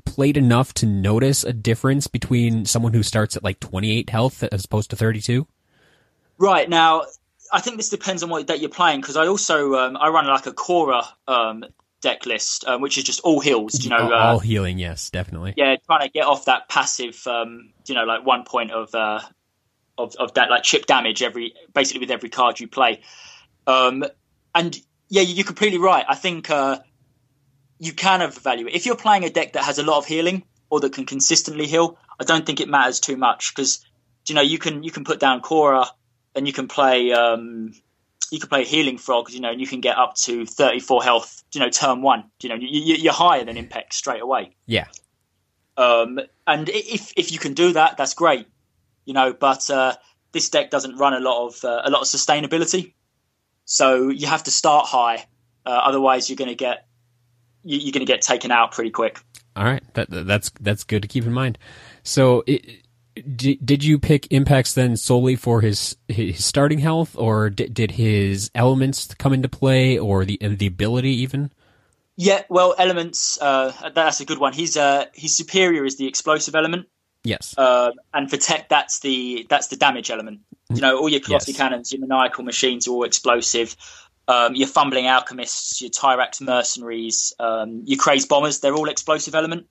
played 0.05 0.37
enough 0.37 0.75
to 0.75 0.87
notice 0.87 1.45
a 1.45 1.53
difference 1.53 2.07
between 2.07 2.67
someone 2.67 2.93
who 2.93 3.03
starts 3.03 3.37
at 3.37 3.43
like 3.43 3.59
28 3.61 4.11
health 4.11 4.43
as 4.45 4.67
opposed 4.67 4.91
to 4.91 4.97
32? 4.97 5.47
Right 6.37 6.69
now, 6.69 7.05
I 7.51 7.61
think 7.61 7.79
this 7.79 7.89
depends 7.89 8.23
on 8.23 8.29
what 8.29 8.47
deck 8.47 8.61
you're 8.61 8.69
playing 8.69 9.01
because 9.01 9.17
I 9.17 9.27
also 9.27 9.75
um, 9.77 9.97
I 9.97 10.09
run 10.09 10.27
like 10.27 10.45
a 10.45 10.53
Cora 10.53 11.03
um, 11.27 11.65
deck 12.03 12.27
list, 12.27 12.67
um, 12.67 12.83
which 12.83 12.99
is 12.99 13.05
just 13.05 13.21
all 13.21 13.41
heals. 13.41 13.83
You 13.83 13.91
know, 13.91 13.97
all, 13.97 14.13
uh, 14.13 14.33
all 14.33 14.39
healing. 14.39 14.79
Yes, 14.79 15.09
definitely. 15.09 15.55
yeah, 15.57 15.77
trying 15.87 16.07
to 16.07 16.11
get 16.11 16.27
off 16.27 16.45
that 16.45 16.69
passive, 16.69 17.27
um, 17.27 17.71
you 17.87 17.95
know, 17.95 18.05
like 18.05 18.27
one 18.27 18.45
point 18.45 18.73
of 18.73 18.95
uh, 18.95 19.21
of 19.97 20.15
of 20.17 20.35
that 20.35 20.51
like 20.51 20.65
chip 20.65 20.85
damage 20.85 21.23
every 21.23 21.55
basically 21.73 22.01
with 22.01 22.11
every 22.11 22.29
card 22.29 22.61
you 22.61 22.69
play. 22.69 23.01
Um, 23.67 24.05
and 24.55 24.79
yeah, 25.09 25.23
you're 25.23 25.45
completely 25.45 25.79
right. 25.79 26.05
I 26.09 26.15
think 26.15 26.51
uh, 26.51 26.79
you 27.79 27.93
can 27.93 28.23
evaluate 28.23 28.75
if 28.75 28.87
you're 28.87 28.97
playing 28.97 29.25
a 29.25 29.31
deck 29.31 29.53
that 29.55 29.65
has 29.65 29.79
a 29.79 29.83
lot 29.83 29.99
of 29.99 30.07
healing 30.07 30.45
or 30.71 30.81
that 30.81 30.93
can 30.93 31.07
consistently 31.07 31.67
heal. 31.67 31.99
I 32.19 32.25
don't 32.25 32.47
think 32.47 32.61
it 32.61 32.69
matters 32.69 33.01
too 33.01 33.17
much 33.17 33.55
because 33.55 33.85
you 34.27 34.35
know 34.35 34.41
you 34.41 34.59
can 34.59 34.83
you 34.83 34.91
can 34.91 35.05
put 35.05 35.21
down 35.21 35.41
Cora 35.41 35.87
and 36.35 36.47
you 36.47 36.53
can 36.53 36.69
play 36.69 37.13
um, 37.13 37.73
you 38.31 38.41
can 38.41 38.49
play 38.49 38.65
healing 38.65 38.99
frog, 38.99 39.31
you 39.31 39.41
know, 39.41 39.51
and 39.51 39.61
you 39.61 39.67
can 39.67 39.81
get 39.81 39.97
up 39.97 40.15
to 40.17 40.47
34 40.47 41.03
health, 41.03 41.45
you 41.53 41.61
know, 41.61 41.71
turn 41.71 42.03
one. 42.03 42.25
You 42.43 42.49
know, 42.49 42.57
you, 42.57 43.09
are 43.09 43.13
higher 43.13 43.45
than 43.45 43.57
Impex 43.57 43.93
straight 43.93 44.21
away. 44.21 44.57
Yeah. 44.67 44.87
Um, 45.77 46.21
and 46.47 46.69
if 46.69 47.13
if 47.17 47.33
you 47.33 47.39
can 47.39 47.55
do 47.55 47.75
that, 47.75 47.97
that's 47.97 48.15
great. 48.15 48.47
You 49.05 49.15
know, 49.15 49.33
but 49.33 49.71
uh, 49.71 49.95
this 50.33 50.49
deck 50.51 50.71
doesn't 50.71 50.97
run 50.97 51.15
a 51.15 51.21
lot 51.21 51.47
of 51.47 51.65
uh, 51.65 51.83
a 51.85 51.91
lot 51.91 52.01
of 52.01 52.07
sustainability, 52.07 52.95
so 53.67 54.09
you 54.09 54.27
have 54.27 54.45
to 54.45 54.51
start 54.51 54.87
high. 54.87 55.27
Uh, 55.67 55.71
otherwise, 55.71 56.31
you're 56.31 56.37
going 56.37 56.49
to 56.49 56.55
get 56.55 56.87
you're 57.65 57.93
going 57.93 58.07
to 58.07 58.11
get 58.11 58.23
taken 58.23 58.51
out 58.51 58.73
pretty 58.73 58.91
quick. 58.91 59.21
All 59.55 59.65
right, 59.65 59.83
that, 59.95 60.09
that's 60.09 60.51
that's 60.61 60.85
good 60.85 61.03
to 61.03 61.09
keep 61.09 61.25
in 61.25 61.33
mind. 61.33 61.59
So, 62.05 62.45
it, 62.47 62.83
did, 63.35 63.65
did 63.65 63.83
you 63.83 63.99
pick 63.99 64.29
Impex 64.29 64.75
then 64.75 64.97
solely 64.97 65.35
for 65.35 65.61
his 65.61 65.97
his 66.09 66.45
starting 66.45 66.79
health, 66.79 67.17
or 67.19 67.51
did, 67.51 67.75
did 67.75 67.93
his 67.93 68.51
elements 68.55 69.13
come 69.15 69.33
into 69.33 69.49
play, 69.49 69.99
or 69.99 70.25
the 70.25 70.39
the 70.41 70.67
ability 70.67 71.11
even? 71.23 71.51
Yeah, 72.17 72.43
well, 72.49 72.75
elements. 72.79 73.39
Uh, 73.41 73.73
that's 73.95 74.21
a 74.21 74.25
good 74.25 74.39
one. 74.39 74.53
He's 74.53 74.77
uh, 74.77 75.07
his 75.13 75.37
superior 75.37 75.85
is 75.85 75.97
the 75.97 76.07
explosive 76.07 76.55
element. 76.55 76.87
Yes. 77.25 77.55
Uh, 77.59 77.91
and 78.15 78.31
for 78.31 78.37
tech, 78.37 78.69
that's 78.69 79.01
the 79.01 79.47
that's 79.51 79.67
the 79.67 79.77
damage 79.77 80.11
element. 80.11 80.41
You 80.75 80.81
know, 80.81 80.99
all 80.99 81.09
your 81.09 81.21
Colossi 81.21 81.53
Yes. 81.53 81.59
cannons, 81.59 81.93
your 81.93 82.01
maniacal 82.01 82.45
machines 82.45 82.89
are 82.89 82.91
all 82.91 83.05
explosive. 83.05 83.77
Um, 84.29 84.57
your 84.57 84.67
fumbling 84.67 85.07
alchemists, 85.07 85.81
your 85.81 85.91
Tyrax 85.91 86.41
mercenaries, 86.41 87.33
um, 87.39 87.83
your 87.87 87.99
crazed 87.99 88.29
bombers, 88.29 88.59
they're 88.59 88.75
all 88.75 88.89
explosive 88.89 89.37
element. 89.37 89.67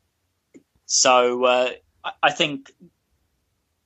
So 0.86 1.44
uh, 1.44 1.70
I, 2.04 2.12
I 2.24 2.32
think 2.32 2.72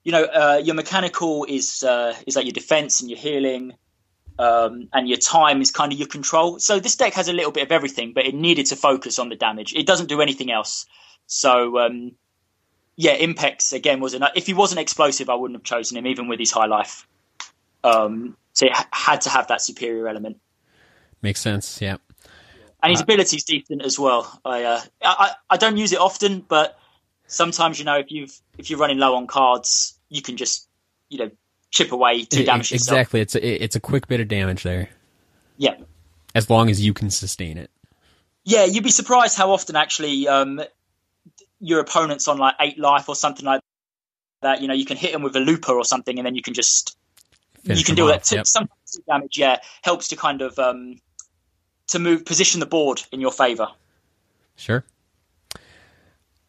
you 0.03 0.11
know 0.11 0.23
uh, 0.23 0.61
your 0.63 0.75
mechanical 0.75 1.45
is 1.49 1.81
uh, 1.81 2.13
is 2.27 2.35
like 2.35 2.45
your 2.45 2.53
defense 2.53 3.01
and 3.01 3.09
your 3.09 3.19
healing, 3.19 3.73
um, 4.37 4.89
and 4.93 5.09
your 5.09 5.17
time 5.17 5.61
is 5.61 5.71
kind 5.71 5.91
of 5.91 5.97
your 5.97 6.07
control. 6.07 6.59
So 6.59 6.79
this 6.79 6.95
deck 6.95 7.13
has 7.13 7.27
a 7.27 7.33
little 7.33 7.51
bit 7.51 7.63
of 7.63 7.71
everything, 7.71 8.13
but 8.13 8.25
it 8.27 8.35
needed 8.35 8.67
to 8.67 8.75
focus 8.75 9.17
on 9.17 9.29
the 9.29 9.35
damage. 9.35 9.73
It 9.73 9.87
doesn't 9.87 10.07
do 10.07 10.21
anything 10.21 10.51
else. 10.51 10.85
So 11.25 11.79
um, 11.79 12.11
yeah, 13.01 13.15
Impex 13.17 13.71
again 13.71 14.01
was 14.01 14.13
enough. 14.13 14.31
If 14.35 14.45
he 14.45 14.53
wasn't 14.53 14.81
explosive, 14.81 15.29
I 15.29 15.35
wouldn't 15.35 15.55
have 15.57 15.63
chosen 15.63 15.97
him, 15.97 16.05
even 16.05 16.27
with 16.27 16.37
his 16.37 16.51
high 16.51 16.65
life. 16.65 17.07
Um, 17.81 18.35
so 18.51 18.65
it 18.65 18.73
ha- 18.73 18.89
had 18.91 19.21
to 19.21 19.29
have 19.29 19.47
that 19.47 19.61
superior 19.61 20.05
element, 20.09 20.37
Makes 21.21 21.39
sense. 21.39 21.81
Yeah. 21.81 21.95
and 22.83 22.91
his 22.91 22.99
Uh, 22.99 23.03
ability's 23.03 23.45
decent 23.45 23.83
as 23.83 23.97
well. 23.97 24.39
I, 24.43 24.63
uh, 24.63 24.81
I 25.01 25.31
I- 25.49 25.55
don't 25.57 25.77
use 25.77 25.93
it 25.93 25.99
often, 25.99 26.41
but 26.41 26.77
sometimes 27.27 27.79
you 27.79 27.85
know 27.85 27.97
if 27.99 28.11
you've 28.11 28.37
if 28.57 28.69
you're 28.69 28.79
running 28.79 28.97
low 28.97 29.15
on 29.15 29.27
cards, 29.27 29.97
you 30.09 30.21
can 30.21 30.35
just 30.35 30.67
you 31.09 31.19
know 31.19 31.31
chip 31.71 31.93
away 31.93 32.25
to 32.25 32.43
damage 32.43 32.71
yourself. 32.73 32.97
exactly. 32.97 33.21
It's 33.21 33.35
a, 33.35 33.63
it's 33.63 33.75
a 33.77 33.79
quick 33.79 34.07
bit 34.09 34.19
of 34.19 34.27
damage 34.27 34.63
there, 34.63 34.89
Yeah, 35.57 35.75
as 36.35 36.49
long 36.49 36.69
as 36.69 36.83
you 36.85 36.93
can 36.93 37.09
sustain 37.09 37.57
it. 37.57 37.69
yeah. 38.43 38.65
You'd 38.65 38.83
be 38.83 38.91
surprised 38.91 39.37
how 39.37 39.51
often 39.51 39.77
actually 39.77 40.27
um, 40.27 40.61
your 41.59 41.79
opponent's 41.79 42.27
on 42.27 42.37
like 42.37 42.55
eight 42.59 42.79
life 42.79 43.09
or 43.09 43.15
something 43.15 43.45
like 43.45 43.61
that. 44.41 44.61
You 44.61 44.67
know, 44.67 44.73
you 44.73 44.85
can 44.85 44.97
hit 44.97 45.11
them 45.11 45.21
with 45.21 45.35
a 45.35 45.39
looper 45.39 45.73
or 45.73 45.85
something, 45.85 46.17
and 46.17 46.25
then 46.25 46.35
you 46.35 46.41
can 46.41 46.53
just 46.53 46.97
Finish 47.63 47.79
you 47.79 47.85
can 47.85 47.95
do 47.95 48.11
off. 48.11 48.23
To, 48.23 48.35
Yep. 48.35 48.47
Sometimes 48.47 48.99
damage, 49.07 49.37
yeah, 49.37 49.57
helps 49.81 50.07
to 50.09 50.15
kind 50.15 50.41
of 50.41 50.57
um, 50.59 50.97
to 51.87 51.99
move 51.99 52.25
position 52.25 52.59
the 52.59 52.65
board 52.65 53.01
in 53.11 53.19
your 53.19 53.31
favor. 53.31 53.67
Sure. 54.55 54.83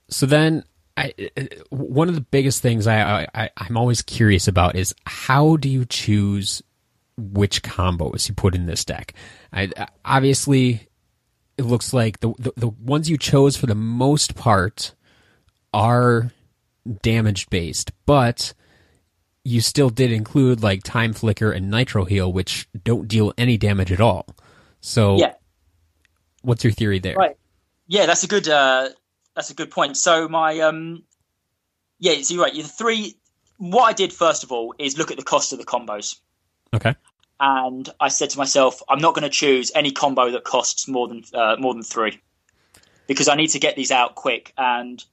So 0.08 0.26
then, 0.26 0.64
I 0.96 1.12
uh, 1.36 1.42
one 1.70 2.08
of 2.08 2.14
the 2.14 2.20
biggest 2.20 2.62
things 2.62 2.86
I, 2.86 3.26
I 3.34 3.50
I'm 3.56 3.76
always 3.76 4.02
curious 4.02 4.48
about 4.48 4.76
is 4.76 4.94
how 5.06 5.56
do 5.56 5.68
you 5.68 5.84
choose 5.84 6.62
which 7.16 7.62
combos 7.62 8.28
you 8.28 8.34
put 8.34 8.54
in 8.54 8.66
this 8.66 8.84
deck? 8.84 9.14
I 9.52 9.70
obviously 10.04 10.88
it 11.58 11.64
looks 11.64 11.92
like 11.92 12.20
the, 12.20 12.32
the 12.38 12.52
the 12.56 12.68
ones 12.68 13.10
you 13.10 13.18
chose 13.18 13.56
for 13.56 13.66
the 13.66 13.74
most 13.74 14.34
part 14.34 14.94
are 15.72 16.32
damage 17.02 17.48
based, 17.50 17.92
but 18.06 18.52
you 19.44 19.60
still 19.60 19.90
did 19.90 20.12
include 20.12 20.62
like 20.62 20.82
time 20.82 21.12
flicker 21.12 21.50
and 21.52 21.70
nitro 21.70 22.04
heal, 22.04 22.32
which 22.32 22.68
don't 22.84 23.08
deal 23.08 23.32
any 23.38 23.56
damage 23.56 23.90
at 23.92 24.00
all. 24.00 24.26
So, 24.80 25.16
Yeah. 25.18 25.34
what's 26.42 26.64
your 26.64 26.72
theory 26.72 26.98
there? 26.98 27.14
Right. 27.14 27.36
Yeah, 27.86 28.06
that's 28.06 28.22
a 28.24 28.26
good 28.28 28.48
uh, 28.48 28.90
that's 29.34 29.50
a 29.50 29.54
good 29.54 29.70
point. 29.70 29.96
So 29.96 30.28
my 30.28 30.60
um, 30.60 31.02
yeah, 31.98 32.20
so 32.22 32.34
you're 32.34 32.42
right. 32.44 32.54
The 32.54 32.62
three. 32.62 33.16
What 33.58 33.82
I 33.84 33.92
did 33.92 34.12
first 34.12 34.42
of 34.42 34.52
all 34.52 34.74
is 34.78 34.96
look 34.96 35.10
at 35.10 35.18
the 35.18 35.22
cost 35.22 35.52
of 35.52 35.58
the 35.58 35.66
combos, 35.66 36.16
Okay. 36.72 36.94
and 37.40 37.86
I 38.00 38.08
said 38.08 38.30
to 38.30 38.38
myself, 38.38 38.80
I'm 38.88 39.00
not 39.00 39.14
going 39.14 39.24
to 39.24 39.28
choose 39.28 39.70
any 39.74 39.90
combo 39.90 40.30
that 40.30 40.44
costs 40.44 40.88
more 40.88 41.08
than 41.08 41.24
uh, 41.34 41.56
more 41.58 41.74
than 41.74 41.82
three, 41.82 42.20
because 43.06 43.28
I 43.28 43.34
need 43.34 43.48
to 43.48 43.58
get 43.58 43.76
these 43.76 43.90
out 43.90 44.14
quick. 44.14 44.54
And 44.56 45.04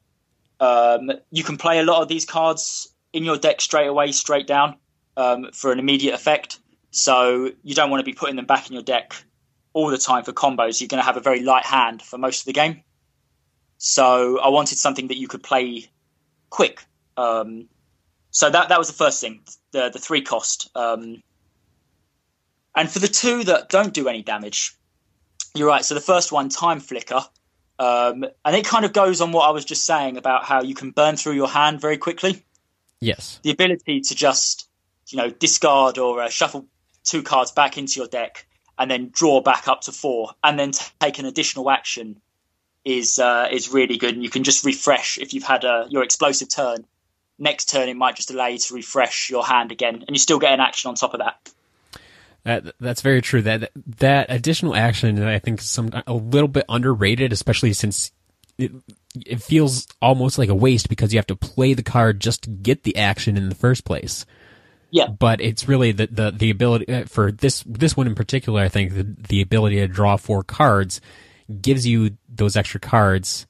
um, 0.59 1.11
you 1.31 1.43
can 1.43 1.57
play 1.57 1.79
a 1.79 1.83
lot 1.83 2.01
of 2.01 2.07
these 2.07 2.25
cards 2.25 2.93
in 3.13 3.23
your 3.23 3.37
deck 3.37 3.61
straight 3.61 3.87
away, 3.87 4.11
straight 4.11 4.47
down, 4.47 4.75
um, 5.15 5.49
for 5.53 5.71
an 5.71 5.79
immediate 5.79 6.13
effect. 6.13 6.59
So 6.91 7.51
you 7.63 7.75
don't 7.75 7.89
want 7.89 8.01
to 8.01 8.05
be 8.05 8.13
putting 8.13 8.35
them 8.35 8.45
back 8.45 8.67
in 8.67 8.73
your 8.73 8.83
deck 8.83 9.13
all 9.73 9.89
the 9.89 9.97
time 9.97 10.23
for 10.23 10.33
combos. 10.33 10.81
You're 10.81 10.87
going 10.87 11.01
to 11.01 11.05
have 11.05 11.17
a 11.17 11.21
very 11.21 11.41
light 11.41 11.65
hand 11.65 12.01
for 12.01 12.17
most 12.17 12.41
of 12.41 12.45
the 12.45 12.53
game. 12.53 12.81
So 13.77 14.39
I 14.39 14.49
wanted 14.49 14.77
something 14.77 15.07
that 15.09 15.17
you 15.17 15.27
could 15.27 15.43
play 15.43 15.85
quick. 16.49 16.83
Um, 17.15 17.67
so 18.31 18.49
that 18.49 18.69
that 18.69 18.77
was 18.77 18.87
the 18.87 18.93
first 18.93 19.21
thing, 19.21 19.41
the 19.71 19.89
the 19.89 19.99
three 19.99 20.21
cost. 20.21 20.69
Um, 20.75 21.21
and 22.75 22.89
for 22.89 22.99
the 22.99 23.07
two 23.07 23.43
that 23.45 23.69
don't 23.69 23.93
do 23.93 24.07
any 24.07 24.21
damage, 24.21 24.75
you're 25.55 25.67
right. 25.67 25.83
So 25.83 25.95
the 25.95 26.01
first 26.01 26.31
one, 26.31 26.49
time 26.49 26.79
flicker, 26.79 27.21
um, 27.79 28.25
and 28.43 28.55
it 28.55 28.65
kind 28.65 28.85
of 28.85 28.93
goes 28.93 29.21
on 29.21 29.31
what 29.31 29.47
I 29.47 29.51
was 29.51 29.65
just 29.65 29.85
saying 29.85 30.17
about 30.17 30.43
how 30.43 30.61
you 30.63 30.73
can 30.73 30.91
burn 30.91 31.15
through 31.15 31.33
your 31.33 31.47
hand 31.47 31.79
very 31.79 31.97
quickly. 31.97 32.43
Yes. 32.99 33.39
The 33.43 33.51
ability 33.51 34.01
to 34.01 34.15
just, 34.15 34.67
you 35.07 35.17
know, 35.17 35.29
discard 35.29 35.97
or 35.97 36.21
uh, 36.21 36.29
shuffle 36.29 36.65
two 37.03 37.23
cards 37.23 37.51
back 37.51 37.77
into 37.77 37.99
your 37.99 38.07
deck 38.07 38.47
and 38.77 38.89
then 38.91 39.09
draw 39.11 39.41
back 39.41 39.67
up 39.67 39.81
to 39.81 39.91
four, 39.91 40.31
and 40.43 40.59
then 40.59 40.71
take 40.99 41.17
an 41.19 41.25
additional 41.25 41.69
action 41.71 42.19
is 42.85 43.19
uh, 43.19 43.47
is 43.51 43.73
really 43.73 43.97
good. 43.97 44.13
And 44.13 44.23
you 44.23 44.29
can 44.29 44.43
just 44.43 44.65
refresh 44.65 45.17
if 45.17 45.33
you've 45.33 45.43
had 45.43 45.63
a, 45.63 45.87
your 45.89 46.03
explosive 46.03 46.49
turn. 46.49 46.85
Next 47.39 47.69
turn, 47.69 47.89
it 47.89 47.95
might 47.95 48.15
just 48.15 48.31
allow 48.31 48.47
you 48.47 48.57
to 48.57 48.73
refresh 48.73 49.29
your 49.29 49.45
hand 49.45 49.71
again, 49.71 49.95
and 49.95 50.09
you 50.09 50.19
still 50.19 50.39
get 50.39 50.53
an 50.53 50.59
action 50.59 50.89
on 50.89 50.95
top 50.95 51.13
of 51.13 51.19
that. 51.19 51.51
That 52.47 52.75
that's 52.79 53.01
very 53.01 53.21
true. 53.21 53.41
That 53.41 53.71
that 53.97 54.27
additional 54.29 54.73
action, 54.73 55.21
I 55.21 55.37
think, 55.37 55.59
is 55.59 55.69
some 55.69 55.91
a 56.07 56.13
little 56.13 56.47
bit 56.47 56.63
underrated, 56.69 57.33
especially 57.33 57.73
since 57.73 58.13
it, 58.57 58.71
it 59.25 59.43
feels 59.43 59.85
almost 60.01 60.37
like 60.37 60.47
a 60.47 60.55
waste 60.55 60.87
because 60.87 61.11
you 61.11 61.19
have 61.19 61.27
to 61.27 61.35
play 61.35 61.73
the 61.73 61.83
card 61.83 62.21
just 62.21 62.43
to 62.43 62.49
get 62.49 62.83
the 62.83 62.95
action 62.95 63.35
in 63.35 63.49
the 63.49 63.55
first 63.55 63.83
place. 63.83 64.25
Yeah. 64.91 65.07
But 65.07 65.41
it's 65.41 65.67
really 65.67 65.91
the 65.91 66.07
the, 66.07 66.31
the 66.31 66.49
ability 66.49 66.87
uh, 66.87 67.03
for 67.03 67.33
this 67.33 67.65
this 67.67 67.97
one 67.97 68.07
in 68.07 68.15
particular. 68.15 68.61
I 68.61 68.69
think 68.69 68.93
the, 68.93 69.03
the 69.03 69.41
ability 69.41 69.75
to 69.75 69.87
draw 69.89 70.15
four 70.15 70.41
cards 70.41 71.01
gives 71.59 71.85
you 71.85 72.11
those 72.29 72.55
extra 72.55 72.79
cards 72.79 73.45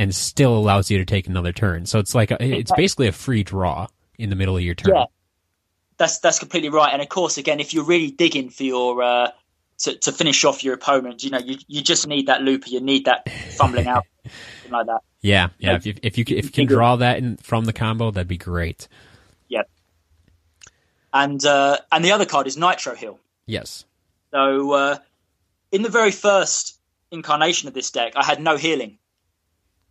and 0.00 0.12
still 0.12 0.56
allows 0.56 0.90
you 0.90 0.98
to 0.98 1.04
take 1.04 1.28
another 1.28 1.52
turn. 1.52 1.86
So 1.86 2.00
it's 2.00 2.12
like 2.12 2.32
a, 2.32 2.42
it's 2.42 2.72
basically 2.72 3.06
a 3.06 3.12
free 3.12 3.44
draw 3.44 3.86
in 4.18 4.30
the 4.30 4.36
middle 4.36 4.56
of 4.56 4.64
your 4.64 4.74
turn. 4.74 4.96
Yeah. 4.96 5.04
That's 5.98 6.18
that's 6.18 6.38
completely 6.38 6.68
right. 6.68 6.92
And 6.92 7.00
of 7.02 7.08
course, 7.08 7.38
again, 7.38 7.60
if 7.60 7.72
you're 7.72 7.84
really 7.84 8.10
digging 8.10 8.50
for 8.50 8.64
your 8.64 9.02
uh, 9.02 9.30
to 9.78 9.96
to 9.96 10.12
finish 10.12 10.44
off 10.44 10.62
your 10.62 10.74
opponent, 10.74 11.24
you 11.24 11.30
know, 11.30 11.38
you 11.38 11.56
you 11.68 11.82
just 11.82 12.06
need 12.06 12.26
that 12.26 12.42
looper, 12.42 12.68
you 12.68 12.80
need 12.80 13.06
that 13.06 13.28
fumbling 13.56 13.86
out, 13.86 14.04
something 14.24 14.72
like 14.72 14.86
that. 14.86 15.00
Yeah, 15.22 15.48
yeah. 15.58 15.72
Like, 15.72 15.78
if 15.78 15.86
you 15.86 15.94
if 16.02 16.18
you 16.18 16.24
can- 16.24 16.36
if 16.38 16.44
you 16.46 16.50
can 16.50 16.66
draw 16.66 16.96
that 16.96 17.18
in, 17.18 17.36
from 17.38 17.64
the 17.64 17.72
combo, 17.72 18.10
that'd 18.10 18.28
be 18.28 18.36
great. 18.36 18.88
Yep. 19.48 19.70
And 21.12 21.44
uh, 21.44 21.78
and 21.90 22.04
the 22.04 22.12
other 22.12 22.26
card 22.26 22.46
is 22.46 22.56
Nitro 22.56 22.94
Heal. 22.94 23.18
Yes. 23.46 23.84
So 24.32 24.72
uh, 24.72 24.98
in 25.72 25.82
the 25.82 25.88
very 25.88 26.10
first 26.10 26.78
incarnation 27.10 27.68
of 27.68 27.74
this 27.74 27.90
deck, 27.90 28.12
I 28.16 28.24
had 28.24 28.40
no 28.42 28.56
healing. 28.56 28.98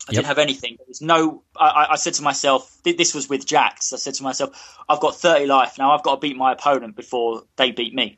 I 0.07 0.11
yep. 0.11 0.17
didn't 0.17 0.27
have 0.27 0.37
anything. 0.37 0.75
There 0.77 0.85
was 0.87 1.01
no. 1.01 1.41
I, 1.55 1.87
I, 1.91 1.95
said 1.95 2.13
to 2.15 2.21
myself, 2.21 2.77
this 2.83 3.15
was 3.15 3.27
with 3.27 3.45
Jax. 3.45 3.91
I 3.91 3.97
said 3.97 4.13
to 4.15 4.23
myself, 4.23 4.77
I've 4.87 4.99
got 4.99 5.15
30 5.15 5.47
life 5.47 5.77
now. 5.79 5.91
I've 5.91 6.03
got 6.03 6.15
to 6.15 6.21
beat 6.21 6.37
my 6.37 6.51
opponent 6.51 6.95
before 6.95 7.43
they 7.55 7.71
beat 7.71 7.93
me. 7.93 8.17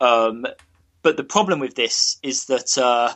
Um, 0.00 0.46
but 1.02 1.18
the 1.18 1.24
problem 1.24 1.60
with 1.60 1.74
this 1.74 2.18
is 2.22 2.46
that 2.46 2.78
uh, 2.78 3.14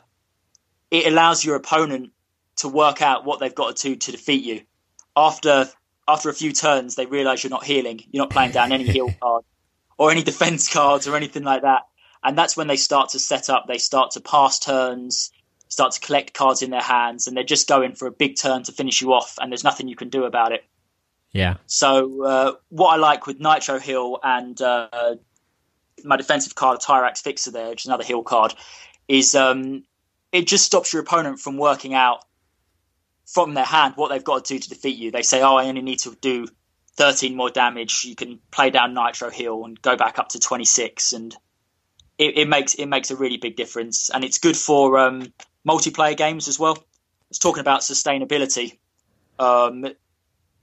it 0.91 1.07
allows 1.07 1.43
your 1.43 1.57
opponent 1.57 2.13
to 2.57 2.69
work 2.69 3.01
out 3.01 3.25
what 3.25 3.41
they've 3.41 3.55
got 3.55 3.77
to 3.77 3.89
do 3.91 3.97
to 3.97 4.13
defeat 4.13 4.45
you. 4.45 4.63
After 5.17 5.71
after 6.07 6.29
a 6.29 6.35
few 6.35 6.53
turns, 6.53 6.97
they 6.97 7.07
realise 7.07 7.43
you're 7.43 7.51
not 7.51 7.65
healing. 7.65 8.03
You're 8.11 8.25
not 8.25 8.31
playing 8.31 8.53
down 8.53 8.73
any 8.73 8.85
heal 8.93 9.15
card 9.23 9.45
or 9.97 10.11
any 10.11 10.23
defense 10.23 10.71
cards 10.71 11.09
or 11.09 11.17
anything 11.17 11.45
like 11.45 11.63
that. 11.63 11.83
And 12.23 12.37
that's 12.37 12.57
when 12.57 12.67
they 12.67 12.77
start 12.77 13.11
to 13.11 13.19
set 13.19 13.49
up. 13.49 13.67
They 13.67 13.79
start 13.79 14.13
to 14.13 14.21
pass 14.21 14.59
turns 14.59 15.31
start 15.69 15.93
to 15.93 16.01
collect 16.01 16.35
cards 16.35 16.63
in 16.63 16.71
their 16.71 16.83
hands, 16.83 17.27
and 17.27 17.37
they're 17.37 17.45
just 17.45 17.69
going 17.69 17.95
for 17.95 18.07
a 18.07 18.13
big 18.13 18.37
turn 18.37 18.63
to 18.65 18.73
finish 18.73 19.01
you 19.01 19.13
off, 19.13 19.39
and 19.41 19.53
there's 19.53 19.65
nothing 19.65 19.89
you 19.89 19.97
can 19.97 20.09
do 20.09 20.25
about 20.25 20.53
it. 20.53 20.65
Yeah. 21.33 21.57
So 21.67 22.25
uh, 22.25 22.53
what 22.71 22.89
I 22.89 22.97
like 22.97 23.27
with 23.27 23.39
Nitro 23.39 23.79
Heal 23.79 24.19
and 24.23 24.61
uh, 24.61 25.17
my 26.05 26.17
defensive 26.17 26.55
card, 26.55 26.81
Tyrax 26.81 27.23
Fixer, 27.23 27.51
there, 27.51 27.69
which 27.71 27.83
is 27.83 27.87
another 27.87 28.05
heal 28.05 28.23
card, 28.23 28.55
is 29.07 29.35
um, 29.35 29.85
it 30.33 30.47
just 30.47 30.65
stops 30.65 30.93
your 30.93 31.03
opponent 31.03 31.39
from 31.39 31.57
working 31.57 31.95
out 31.95 32.25
from 33.27 33.55
their 33.55 33.65
hand 33.65 33.95
what 33.97 34.09
they've 34.09 34.25
got 34.25 34.45
to 34.45 34.55
do 34.55 34.59
to 34.59 34.69
defeat 34.69 34.97
you. 34.97 35.11
They 35.11 35.23
say, 35.23 35.43
"Oh, 35.43 35.57
I 35.57 35.67
only 35.67 35.83
need 35.83 36.01
to 36.01 36.17
do 36.21 36.47
13 36.97 37.37
more 37.37 37.51
damage." 37.51 38.05
You 38.05 38.15
can 38.15 38.39
play 38.51 38.71
down 38.71 38.95
Nitro 38.95 39.31
Heal 39.31 39.65
and 39.65 39.81
go 39.81 39.97
back 39.97 40.19
up 40.19 40.31
to 40.31 40.39
26, 40.39 41.13
and 41.13 41.35
it, 42.17 42.39
it 42.39 42.49
makes 42.49 42.75
it 42.75 42.87
makes 42.87 43.11
a 43.11 43.17
really 43.17 43.37
big 43.37 43.57
difference. 43.57 44.11
And 44.11 44.25
it's 44.25 44.39
good 44.39 44.57
for 44.57 44.99
um, 44.99 45.33
multiplayer 45.69 46.17
games 46.17 46.49
as 46.49 46.59
well. 46.59 46.83
It's 47.31 47.39
talking 47.39 47.61
about 47.61 47.83
sustainability. 47.83 48.79
Um, 49.39 49.85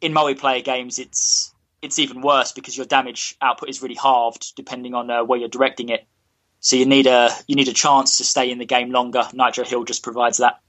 in 0.02 0.14
multiplayer 0.14 0.64
games, 0.64 1.00
it's 1.00 1.54
it's 1.82 2.00
even 2.00 2.22
worse 2.22 2.52
because 2.52 2.76
your 2.76 2.86
damage 2.86 3.38
output 3.42 3.70
is 3.70 3.82
really 3.82 3.96
halved 3.96 4.56
depending 4.56 4.94
on 4.94 5.10
uh, 5.10 5.24
where 5.24 5.40
you're 5.40 5.50
directing 5.50 5.90
it. 5.90 6.06
So 6.60 6.76
you 6.76 6.86
need 6.86 7.06
a 7.06 7.30
you 7.48 7.56
need 7.56 7.68
a 7.68 7.74
chance 7.74 8.18
to 8.18 8.24
stay 8.24 8.50
in 8.50 8.58
the 8.58 8.66
game 8.66 8.92
longer. 8.92 9.24
Nitro 9.34 9.64
Heal 9.64 9.84
just 9.84 10.04
provides 10.04 10.38
that. 10.38 10.60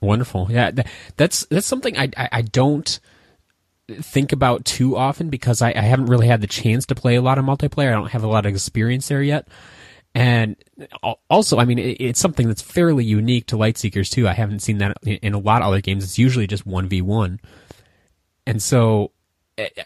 Wonderful, 0.00 0.48
yeah. 0.50 0.70
That's 1.16 1.44
that's 1.46 1.66
something 1.66 1.98
I 1.98 2.10
I, 2.16 2.28
I 2.32 2.42
don't 2.42 2.98
think 3.88 4.32
about 4.32 4.64
too 4.64 4.96
often 4.96 5.30
because 5.30 5.62
I, 5.62 5.70
I 5.70 5.82
haven't 5.82 6.06
really 6.06 6.26
had 6.26 6.40
the 6.40 6.46
chance 6.46 6.86
to 6.86 6.94
play 6.94 7.14
a 7.14 7.22
lot 7.22 7.38
of 7.38 7.44
multiplayer. 7.44 7.88
I 7.88 7.92
don't 7.92 8.10
have 8.10 8.24
a 8.24 8.28
lot 8.28 8.46
of 8.46 8.52
experience 8.52 9.08
there 9.08 9.22
yet. 9.22 9.48
And 10.16 10.56
also, 11.28 11.58
I 11.58 11.66
mean, 11.66 11.78
it's 11.78 12.18
something 12.18 12.48
that's 12.48 12.62
fairly 12.62 13.04
unique 13.04 13.48
to 13.48 13.56
Lightseekers 13.56 14.10
too. 14.10 14.26
I 14.26 14.32
haven't 14.32 14.60
seen 14.60 14.78
that 14.78 14.96
in 15.04 15.34
a 15.34 15.38
lot 15.38 15.60
of 15.60 15.68
other 15.68 15.82
games. 15.82 16.04
It's 16.04 16.18
usually 16.18 16.46
just 16.46 16.64
one 16.64 16.88
v 16.88 17.02
one. 17.02 17.38
And 18.46 18.62
so, 18.62 19.12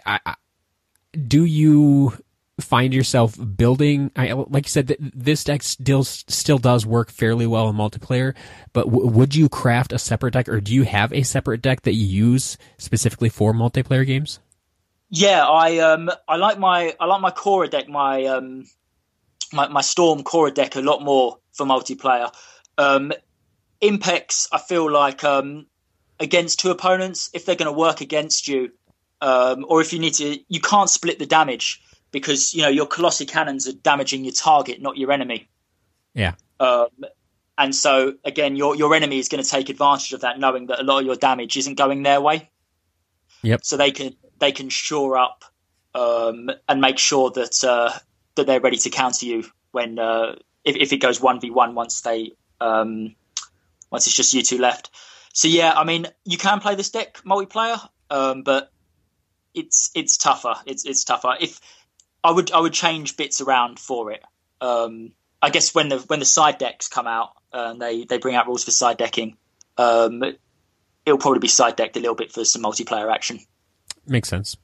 I, 0.06 0.20
I, 0.24 0.36
do 1.26 1.44
you 1.44 2.16
find 2.60 2.94
yourself 2.94 3.36
building? 3.56 4.12
I, 4.14 4.30
like 4.34 4.66
you 4.66 4.70
said, 4.70 4.96
this 5.00 5.42
deck 5.42 5.64
still 5.64 6.04
still 6.04 6.58
does 6.58 6.86
work 6.86 7.10
fairly 7.10 7.48
well 7.48 7.68
in 7.68 7.74
multiplayer. 7.74 8.36
But 8.72 8.84
w- 8.84 9.08
would 9.08 9.34
you 9.34 9.48
craft 9.48 9.92
a 9.92 9.98
separate 9.98 10.34
deck, 10.34 10.48
or 10.48 10.60
do 10.60 10.72
you 10.72 10.84
have 10.84 11.12
a 11.12 11.24
separate 11.24 11.60
deck 11.60 11.82
that 11.82 11.94
you 11.94 12.06
use 12.06 12.56
specifically 12.78 13.30
for 13.30 13.52
multiplayer 13.52 14.06
games? 14.06 14.38
Yeah, 15.08 15.44
I 15.44 15.78
um 15.78 16.08
I 16.28 16.36
like 16.36 16.60
my 16.60 16.94
I 17.00 17.06
like 17.06 17.20
my 17.20 17.32
Kora 17.32 17.66
deck, 17.66 17.88
my 17.88 18.26
um 18.26 18.66
my, 19.52 19.68
my 19.68 19.80
Storm 19.80 20.22
Kora 20.22 20.50
deck 20.50 20.76
a 20.76 20.80
lot 20.80 21.02
more 21.02 21.38
for 21.52 21.66
multiplayer. 21.66 22.32
Um, 22.78 23.12
Impex, 23.82 24.48
I 24.52 24.58
feel 24.58 24.90
like 24.90 25.24
um, 25.24 25.66
against 26.18 26.60
two 26.60 26.70
opponents, 26.70 27.30
if 27.32 27.46
they're 27.46 27.56
going 27.56 27.72
to 27.72 27.78
work 27.78 28.00
against 28.00 28.48
you, 28.48 28.70
um, 29.20 29.64
or 29.68 29.80
if 29.80 29.92
you 29.92 29.98
need 29.98 30.14
to, 30.14 30.38
you 30.48 30.60
can't 30.60 30.88
split 30.88 31.18
the 31.18 31.26
damage 31.26 31.82
because 32.10 32.54
you 32.54 32.62
know 32.62 32.68
your 32.68 32.86
Colossi 32.86 33.26
cannons 33.26 33.68
are 33.68 33.72
damaging 33.72 34.24
your 34.24 34.34
target, 34.34 34.80
not 34.80 34.96
your 34.96 35.12
enemy. 35.12 35.48
Yeah. 36.14 36.34
Um, 36.58 36.88
and 37.58 37.74
so 37.74 38.14
again, 38.24 38.56
your 38.56 38.74
your 38.76 38.94
enemy 38.94 39.18
is 39.18 39.28
going 39.28 39.42
to 39.42 39.48
take 39.48 39.68
advantage 39.68 40.12
of 40.12 40.22
that, 40.22 40.38
knowing 40.38 40.66
that 40.66 40.80
a 40.80 40.82
lot 40.82 41.00
of 41.00 41.06
your 41.06 41.16
damage 41.16 41.56
isn't 41.56 41.74
going 41.74 42.02
their 42.02 42.20
way. 42.20 42.50
Yep. 43.42 43.64
So 43.64 43.76
they 43.76 43.90
can 43.90 44.16
they 44.38 44.52
can 44.52 44.68
shore 44.68 45.18
up 45.18 45.44
um, 45.94 46.50
and 46.68 46.80
make 46.80 46.98
sure 46.98 47.30
that 47.30 47.64
uh, 47.64 47.98
that 48.36 48.46
they're 48.46 48.60
ready 48.60 48.76
to 48.78 48.90
counter 48.90 49.26
you 49.26 49.44
when 49.72 49.98
uh, 49.98 50.36
if, 50.64 50.76
if 50.76 50.92
it 50.92 50.98
goes 50.98 51.20
one 51.20 51.40
v 51.40 51.50
one 51.50 51.74
once 51.74 52.00
they 52.02 52.32
um, 52.60 53.14
once 53.90 54.06
it's 54.06 54.16
just 54.16 54.34
you 54.34 54.42
two 54.42 54.58
left. 54.58 54.90
So 55.32 55.48
yeah, 55.48 55.72
I 55.74 55.84
mean 55.84 56.06
you 56.24 56.38
can 56.38 56.60
play 56.60 56.74
this 56.74 56.90
deck 56.90 57.18
multiplayer, 57.24 57.80
um, 58.10 58.42
but 58.42 58.70
it's 59.54 59.90
it's 59.94 60.16
tougher. 60.16 60.54
It's 60.66 60.84
it's 60.84 61.04
tougher. 61.04 61.34
If 61.40 61.60
I 62.22 62.30
would 62.30 62.52
I 62.52 62.60
would 62.60 62.72
change 62.72 63.16
bits 63.16 63.40
around 63.40 63.78
for 63.78 64.12
it. 64.12 64.22
Um, 64.60 65.12
I 65.42 65.50
guess 65.50 65.74
when 65.74 65.88
the 65.88 65.98
when 65.98 66.18
the 66.18 66.26
side 66.26 66.58
decks 66.58 66.88
come 66.88 67.06
out 67.06 67.30
uh, 67.52 67.68
and 67.70 67.80
they 67.80 68.04
they 68.04 68.18
bring 68.18 68.34
out 68.34 68.46
rules 68.46 68.64
for 68.64 68.70
side 68.70 68.98
decking, 68.98 69.36
um, 69.78 70.22
it'll 71.06 71.18
probably 71.18 71.40
be 71.40 71.48
side 71.48 71.76
decked 71.76 71.96
a 71.96 72.00
little 72.00 72.14
bit 72.14 72.32
for 72.32 72.44
some 72.44 72.62
multiplayer 72.62 73.12
action. 73.12 73.40
Makes 74.06 74.28
sense. 74.28 74.56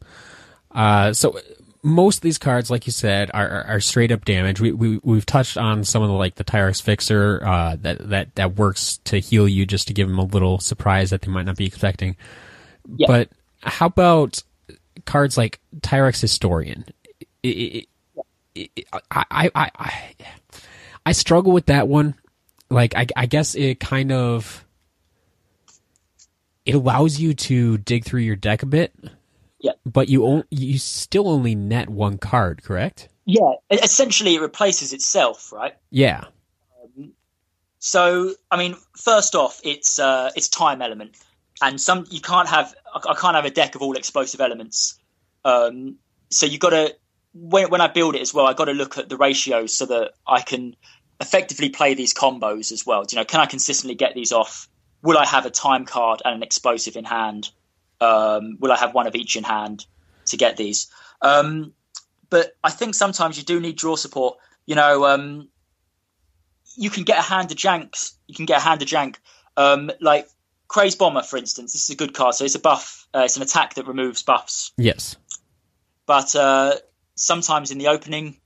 Uh, 0.71 1.13
so 1.13 1.39
most 1.87 2.17
of 2.17 2.23
these 2.23 2.37
cards, 2.37 2.69
like 2.69 2.87
you 2.87 2.93
said, 2.93 3.31
are, 3.33 3.49
are, 3.49 3.65
are, 3.65 3.81
straight 3.81 4.11
up 4.11 4.25
damage. 4.25 4.61
We, 4.61 4.73
we 4.73 4.99
we've 5.05 5.25
touched 5.25 5.57
on 5.57 5.85
some 5.85 6.03
of 6.03 6.09
the 6.09 6.15
like 6.15 6.35
the 6.35 6.43
Tyrax 6.43 6.83
Fixer 6.83 7.41
uh, 7.47 7.77
that 7.81 8.09
that 8.11 8.35
that 8.35 8.57
works 8.57 8.99
to 9.05 9.21
heal 9.21 9.47
you 9.47 9.65
just 9.65 9.87
to 9.87 9.95
give 9.95 10.09
them 10.09 10.19
a 10.19 10.25
little 10.25 10.59
surprise 10.59 11.11
that 11.11 11.23
they 11.23 11.31
might 11.31 11.47
not 11.47 11.57
be 11.57 11.65
expecting. 11.65 12.17
Yeah. 12.97 13.07
But 13.07 13.29
how 13.61 13.87
about 13.87 14.43
cards 15.05 15.39
like 15.39 15.61
Tyrax 15.81 16.21
Historian? 16.21 16.85
It, 17.45 17.87
it, 18.57 18.69
it, 18.75 18.89
I, 19.13 19.51
I, 19.55 19.71
I 19.79 20.09
I 21.07 21.13
struggle 21.13 21.53
with 21.53 21.67
that 21.67 21.87
one. 21.87 22.17
Like 22.69 22.97
I, 22.97 23.07
I 23.15 23.27
guess 23.27 23.55
it 23.55 23.79
kind 23.79 24.11
of 24.11 24.65
it 26.65 26.75
allows 26.75 27.21
you 27.21 27.33
to 27.35 27.79
dig 27.79 28.05
through 28.05 28.23
your 28.23 28.35
deck 28.35 28.65
a 28.65 28.67
bit 28.67 28.93
yeah. 29.61 29.73
But 29.85 30.09
you 30.09 30.25
only, 30.25 30.45
you 30.51 30.79
still 30.79 31.29
only 31.29 31.55
net 31.55 31.89
one 31.89 32.19
card, 32.19 32.63
correct? 32.63 33.09
Yeah. 33.25 33.53
Essentially, 33.71 34.35
it 34.35 34.41
replaces 34.41 34.93
itself, 34.93 35.53
right? 35.53 35.75
Yeah. 35.91 36.25
Um, 36.83 37.13
so, 37.79 38.35
I 38.51 38.57
mean, 38.57 38.77
first 38.97 39.35
off, 39.35 39.61
it's 39.65 39.99
uh, 39.99 40.31
it's 40.37 40.49
time 40.49 40.83
element, 40.83 41.17
and 41.63 41.81
some 41.81 42.07
you 42.11 42.21
can't 42.21 42.49
have. 42.49 42.75
I 42.95 43.15
can't 43.15 43.37
have 43.37 43.45
a 43.45 43.51
deck 43.51 43.75
of 43.75 43.83
all 43.83 43.97
explosive 43.97 44.41
elements. 44.41 44.99
Um, 45.45 45.97
so 46.31 46.47
you 46.47 46.59
got 46.59 46.71
to 46.71 46.97
when 47.35 47.71
when 47.71 47.81
I 47.81 47.89
build 47.89 48.15
it 48.15 48.23
as 48.23 48.33
well, 48.33 48.47
I 48.47 48.55
got 48.55 48.67
to 48.67 48.73
look 48.73 48.99
at 48.99 49.09
the 49.09 49.17
ratios 49.17 49.77
so 49.77 49.87
that 49.87 50.13
I 50.27 50.41
can 50.41 50.77
effectively 51.21 51.71
play 51.71 51.95
these 51.95 52.15
combos 52.15 52.73
as 52.73 52.85
well. 52.85 53.05
Do 53.05 53.17
you 53.17 53.21
know, 53.21 53.25
can 53.25 53.41
I 53.41 53.47
consistently 53.47 53.95
get 53.95 54.15
these 54.15 54.33
off? 54.33 54.69
Will 55.03 55.17
I 55.17 55.27
have 55.27 55.47
a 55.47 55.51
time 55.51 55.85
card 55.85 56.21
and 56.25 56.35
an 56.35 56.43
explosive 56.43 56.97
in 56.97 57.05
hand? 57.05 57.51
Um, 58.01 58.57
will 58.61 58.73
I 58.73 58.77
have 58.77 58.95
one 58.95 59.07
of 59.07 59.15
each 59.15 59.37
in 59.37 59.45
hand 59.45 59.87
to 60.27 60.37
get 60.37 60.57
these? 60.57 60.89
Um, 61.23 61.73
but 62.31 62.57
I 62.63 62.71
think 62.71 62.95
sometimes 62.95 63.39
you 63.39 63.45
do 63.45 63.61
need 63.61 63.77
draw 63.77 63.97
support. 63.97 64.39
You 64.67 64.75
know, 64.75 65.07
um, 65.07 65.49
you 66.77 66.91
can 66.91 67.05
get 67.05 67.19
a 67.19 67.23
hand 67.23 67.51
of 67.51 67.57
janks. 67.57 68.15
You 68.27 68.35
can 68.35 68.47
get 68.47 68.59
a 68.59 68.61
hand 68.61 68.83
of 68.83 68.89
jank. 68.89 69.17
Um, 69.57 69.91
like 70.01 70.29
Crazed 70.69 70.99
Bomber, 70.99 71.23
for 71.23 71.37
instance. 71.37 71.73
This 71.73 71.85
is 71.85 71.91
a 71.91 71.97
good 71.97 72.15
card. 72.15 72.35
So 72.35 72.45
it's 72.45 72.55
a 72.55 72.61
buff. 72.61 73.07
Uh, 73.15 73.23
it's 73.25 73.37
an 73.37 73.43
attack 73.43 73.75
that 73.75 73.87
removes 73.87 74.23
buffs. 74.23 74.73
Yes. 74.77 75.17
But 76.07 76.35
uh, 76.35 76.75
sometimes 77.15 77.71
in 77.71 77.79
the 77.79 77.89
opening, 77.89 78.37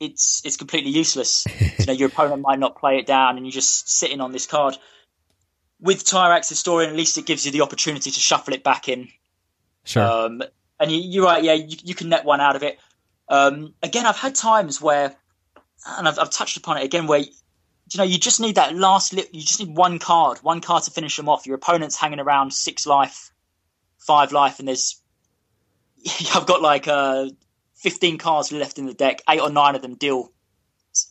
it's 0.00 0.42
it's 0.44 0.56
completely 0.56 0.90
useless. 0.90 1.44
you 1.78 1.86
know, 1.86 1.92
your 1.92 2.08
opponent 2.08 2.42
might 2.42 2.58
not 2.58 2.78
play 2.78 2.98
it 2.98 3.06
down, 3.06 3.36
and 3.36 3.46
you're 3.46 3.52
just 3.52 3.88
sitting 3.88 4.20
on 4.20 4.32
this 4.32 4.46
card 4.46 4.76
with 5.80 6.04
Tyrax 6.04 6.48
Historian, 6.48 6.90
at 6.90 6.96
least 6.96 7.18
it 7.18 7.26
gives 7.26 7.44
you 7.44 7.52
the 7.52 7.60
opportunity 7.60 8.10
to 8.10 8.20
shuffle 8.20 8.54
it 8.54 8.62
back 8.62 8.88
in. 8.88 9.08
Sure. 9.84 10.02
Um, 10.02 10.42
and 10.80 10.90
you, 10.90 11.22
are 11.22 11.34
right, 11.34 11.44
yeah, 11.44 11.52
you, 11.52 11.76
you, 11.84 11.94
can 11.94 12.08
net 12.08 12.24
one 12.24 12.40
out 12.40 12.56
of 12.56 12.62
it. 12.62 12.78
Um, 13.28 13.74
again, 13.82 14.06
I've 14.06 14.16
had 14.16 14.34
times 14.34 14.80
where, 14.80 15.14
and 15.86 16.08
I've, 16.08 16.18
I've, 16.18 16.30
touched 16.30 16.56
upon 16.56 16.78
it 16.78 16.84
again, 16.84 17.06
where 17.06 17.20
you 17.20 17.98
know 17.98 18.04
you 18.04 18.18
just 18.18 18.40
need 18.40 18.56
that 18.56 18.74
last 18.74 19.12
lip. 19.12 19.28
You 19.32 19.42
just 19.42 19.60
need 19.60 19.76
one 19.76 19.98
card, 19.98 20.38
one 20.38 20.60
card 20.60 20.82
to 20.84 20.90
finish 20.90 21.16
them 21.16 21.28
off. 21.28 21.46
Your 21.46 21.56
opponent's 21.56 21.96
hanging 21.96 22.20
around 22.20 22.52
six 22.52 22.86
life, 22.86 23.30
five 23.98 24.32
life, 24.32 24.58
and 24.58 24.68
there's 24.68 25.00
I've 26.34 26.46
got 26.46 26.62
like 26.62 26.88
uh, 26.88 27.28
fifteen 27.74 28.18
cards 28.18 28.52
left 28.52 28.78
in 28.78 28.86
the 28.86 28.94
deck. 28.94 29.20
Eight 29.28 29.40
or 29.40 29.50
nine 29.50 29.74
of 29.74 29.82
them 29.82 29.94
deal 29.94 30.32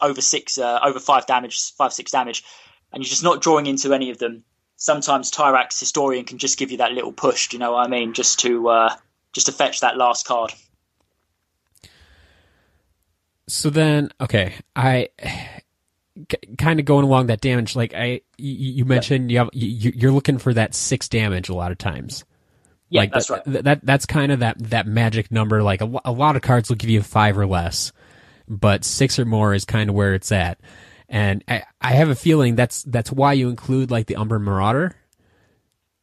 over 0.02 0.22
six, 0.22 0.58
uh, 0.58 0.80
over 0.84 1.00
five 1.00 1.26
damage, 1.26 1.74
five 1.74 1.94
six 1.94 2.12
damage, 2.12 2.44
and 2.92 3.04
you're 3.04 3.10
just 3.10 3.24
not 3.24 3.42
drawing 3.42 3.68
into 3.68 3.94
any 3.94 4.10
of 4.10 4.18
them 4.18 4.44
sometimes 4.84 5.32
Tyrax 5.32 5.80
Historian 5.80 6.26
can 6.26 6.38
just 6.40 6.60
give 6.60 6.70
you 6.70 6.78
that 6.78 6.92
little 6.92 7.14
push. 7.14 7.48
Do 7.48 7.56
you 7.56 7.60
know 7.60 7.72
what 7.72 7.86
I 7.86 7.90
mean? 7.90 8.12
Just 8.12 8.42
to 8.42 8.68
uh, 8.68 8.96
just 9.32 9.48
to 9.48 9.54
fetch 9.54 9.80
that 9.80 9.96
last 9.96 10.28
card. 10.28 10.52
So 13.48 13.70
then, 13.70 14.12
okay, 14.20 14.56
I 14.76 15.10
kind 16.58 16.82
of 16.82 16.86
going 16.86 17.06
along 17.06 17.28
that 17.28 17.40
damage, 17.40 17.78
like 17.78 17.94
I 17.94 18.22
you, 18.38 18.74
you 18.74 18.86
mentioned, 18.86 19.32
you 19.32 19.38
have 19.38 19.50
you, 19.54 19.94
you're 19.96 20.12
looking 20.12 20.38
for 20.38 20.54
that 20.54 20.76
six 20.76 21.08
damage 21.08 21.48
a 21.48 21.56
lot 21.56 21.72
of 21.72 21.78
times. 21.78 22.26
Yeah, 22.90 23.02
like 23.02 23.14
that's 23.14 23.28
that, 23.28 23.48
right. 23.48 23.64
that 23.64 23.86
that's 23.86 24.06
kind 24.06 24.34
of 24.34 24.40
that 24.40 24.60
that 24.70 24.86
magic 24.86 25.32
number. 25.32 25.64
Like 25.64 25.82
a, 25.82 25.90
a 26.04 26.12
lot 26.12 26.36
of 26.36 26.42
cards 26.42 26.68
will 26.68 26.76
give 26.76 26.90
you 26.90 27.02
five 27.02 27.38
or 27.38 27.48
less, 27.48 27.94
but 28.50 28.84
six 28.84 29.18
or 29.18 29.24
more 29.24 29.54
is 29.54 29.64
kind 29.64 29.90
of 29.90 29.96
where 29.96 30.14
it's 30.14 30.32
at. 30.34 30.60
And 31.14 31.44
I, 31.48 31.62
I 31.80 31.92
have 31.92 32.10
a 32.10 32.16
feeling 32.16 32.56
that's 32.56 32.82
that's 32.82 33.12
why 33.12 33.34
you 33.34 33.48
include 33.48 33.92
like 33.92 34.08
the 34.08 34.16
Umbra 34.16 34.40
Marauder. 34.40 34.96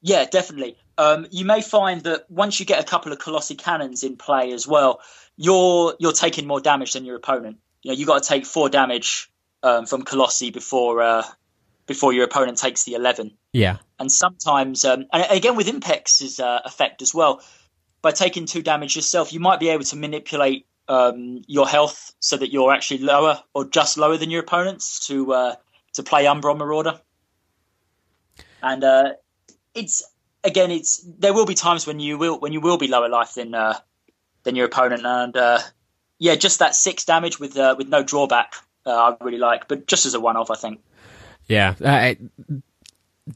Yeah, 0.03 0.25
definitely. 0.25 0.77
Um, 0.97 1.27
you 1.33 1.45
may 1.45 1.63
find 1.63 2.03
that 2.03 2.31
once 2.31 2.61
you 2.61 2.65
get 2.65 2.81
a 2.81 2.85
couple 2.85 3.13
of 3.13 3.19
Colossi 3.19 3.57
cannons 3.57 4.05
in 4.05 4.17
play 4.17 4.53
as 4.53 4.69
well, 4.69 5.01
you're 5.37 5.97
you're 5.99 6.13
taking 6.13 6.47
more 6.47 6.61
damage 6.61 6.93
than 6.93 7.05
your 7.05 7.17
opponent. 7.17 7.59
You 7.83 7.91
know, 7.91 7.97
you 7.97 8.07
got 8.07 8.23
to 8.23 8.29
take 8.29 8.47
four 8.47 8.69
damage 8.69 9.33
um, 9.65 9.85
from 9.85 10.03
Colossi 10.03 10.53
before 10.53 11.03
uh, 11.03 11.25
before 11.87 12.13
your 12.13 12.25
opponent 12.25 12.59
takes 12.59 12.85
the 12.85 12.95
eleven. 12.95 13.33
Yeah, 13.53 13.79
And 13.99 14.13
sometimes, 14.13 14.85
um, 14.85 15.07
and 15.13 15.27
again 15.29 15.57
with 15.57 15.67
Impex's 15.67 16.39
uh, 16.39 16.61
effect 16.65 17.03
as 17.03 17.13
well, 17.13 17.43
by 18.01 18.13
taking 18.13 18.47
two 18.47 18.63
damage 18.63 18.95
yourself, 18.95 19.33
you 19.33 19.41
might 19.41 19.59
be 19.59 19.71
able 19.71 19.83
to 19.83 19.97
manipulate 19.97 20.67
um, 20.91 21.43
your 21.47 21.69
health 21.69 22.13
so 22.19 22.37
that 22.37 22.53
you're 22.53 22.73
actually 22.73 22.99
lower 22.99 23.41
or 23.55 23.65
just 23.65 23.97
lower 23.97 24.17
than 24.17 24.29
your 24.29 24.43
opponents 24.43 25.07
to 25.07 25.33
uh, 25.33 25.55
to 25.93 26.03
play 26.03 26.27
Umbra 26.27 26.55
Marauder. 26.57 27.01
And 28.61 28.83
uh, 28.83 29.13
it's 29.73 30.03
again, 30.43 30.73
it's 30.73 31.01
there 31.19 31.33
will 31.33 31.47
be 31.47 31.55
times 31.55 31.87
when 31.87 32.01
you 32.01 32.19
will 32.19 32.41
when 32.41 32.53
you 32.53 32.61
will 32.61 32.77
be 32.77 32.89
lower 32.89 33.09
life 33.09 33.35
than 33.35 33.55
uh, 33.55 33.79
than 34.43 34.57
your 34.57 34.67
opponent, 34.67 35.07
and 35.07 35.37
uh, 35.37 35.61
yeah, 36.19 36.35
just 36.35 36.59
that 36.59 36.75
six 36.75 37.05
damage 37.05 37.39
with 37.39 37.57
uh, 37.57 37.77
with 37.79 37.89
no 37.89 38.03
drawback, 38.03 38.55
uh, 38.85 38.91
I 39.21 39.25
really 39.25 39.39
like, 39.39 39.69
but 39.69 39.87
just 39.87 40.07
as 40.07 40.15
a 40.15 40.21
one 40.21 40.37
off, 40.37 40.51
I 40.51 40.57
think. 40.57 40.81
yeah. 41.81 42.15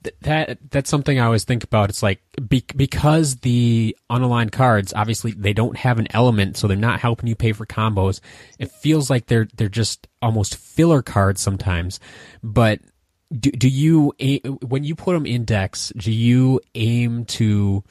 Th- 0.02 0.16
that 0.22 0.58
that's 0.70 0.90
something 0.90 1.18
I 1.18 1.26
always 1.26 1.44
think 1.44 1.64
about. 1.64 1.90
It's 1.90 2.02
like 2.02 2.20
be, 2.48 2.64
because 2.74 3.36
the 3.36 3.96
unaligned 4.10 4.52
cards 4.52 4.92
obviously 4.94 5.32
they 5.32 5.52
don't 5.52 5.76
have 5.76 5.98
an 5.98 6.08
element, 6.10 6.56
so 6.56 6.66
they're 6.66 6.76
not 6.76 7.00
helping 7.00 7.28
you 7.28 7.36
pay 7.36 7.52
for 7.52 7.66
combos. 7.66 8.20
It 8.58 8.70
feels 8.70 9.10
like 9.10 9.26
they're 9.26 9.48
they're 9.56 9.68
just 9.68 10.08
almost 10.22 10.56
filler 10.56 11.02
cards 11.02 11.40
sometimes. 11.40 12.00
But 12.42 12.80
do 13.32 13.50
do 13.50 13.68
you 13.68 14.12
when 14.62 14.84
you 14.84 14.94
put 14.94 15.14
them 15.14 15.26
in 15.26 15.44
decks, 15.44 15.92
do 15.96 16.12
you 16.12 16.60
aim 16.74 17.24
to 17.26 17.84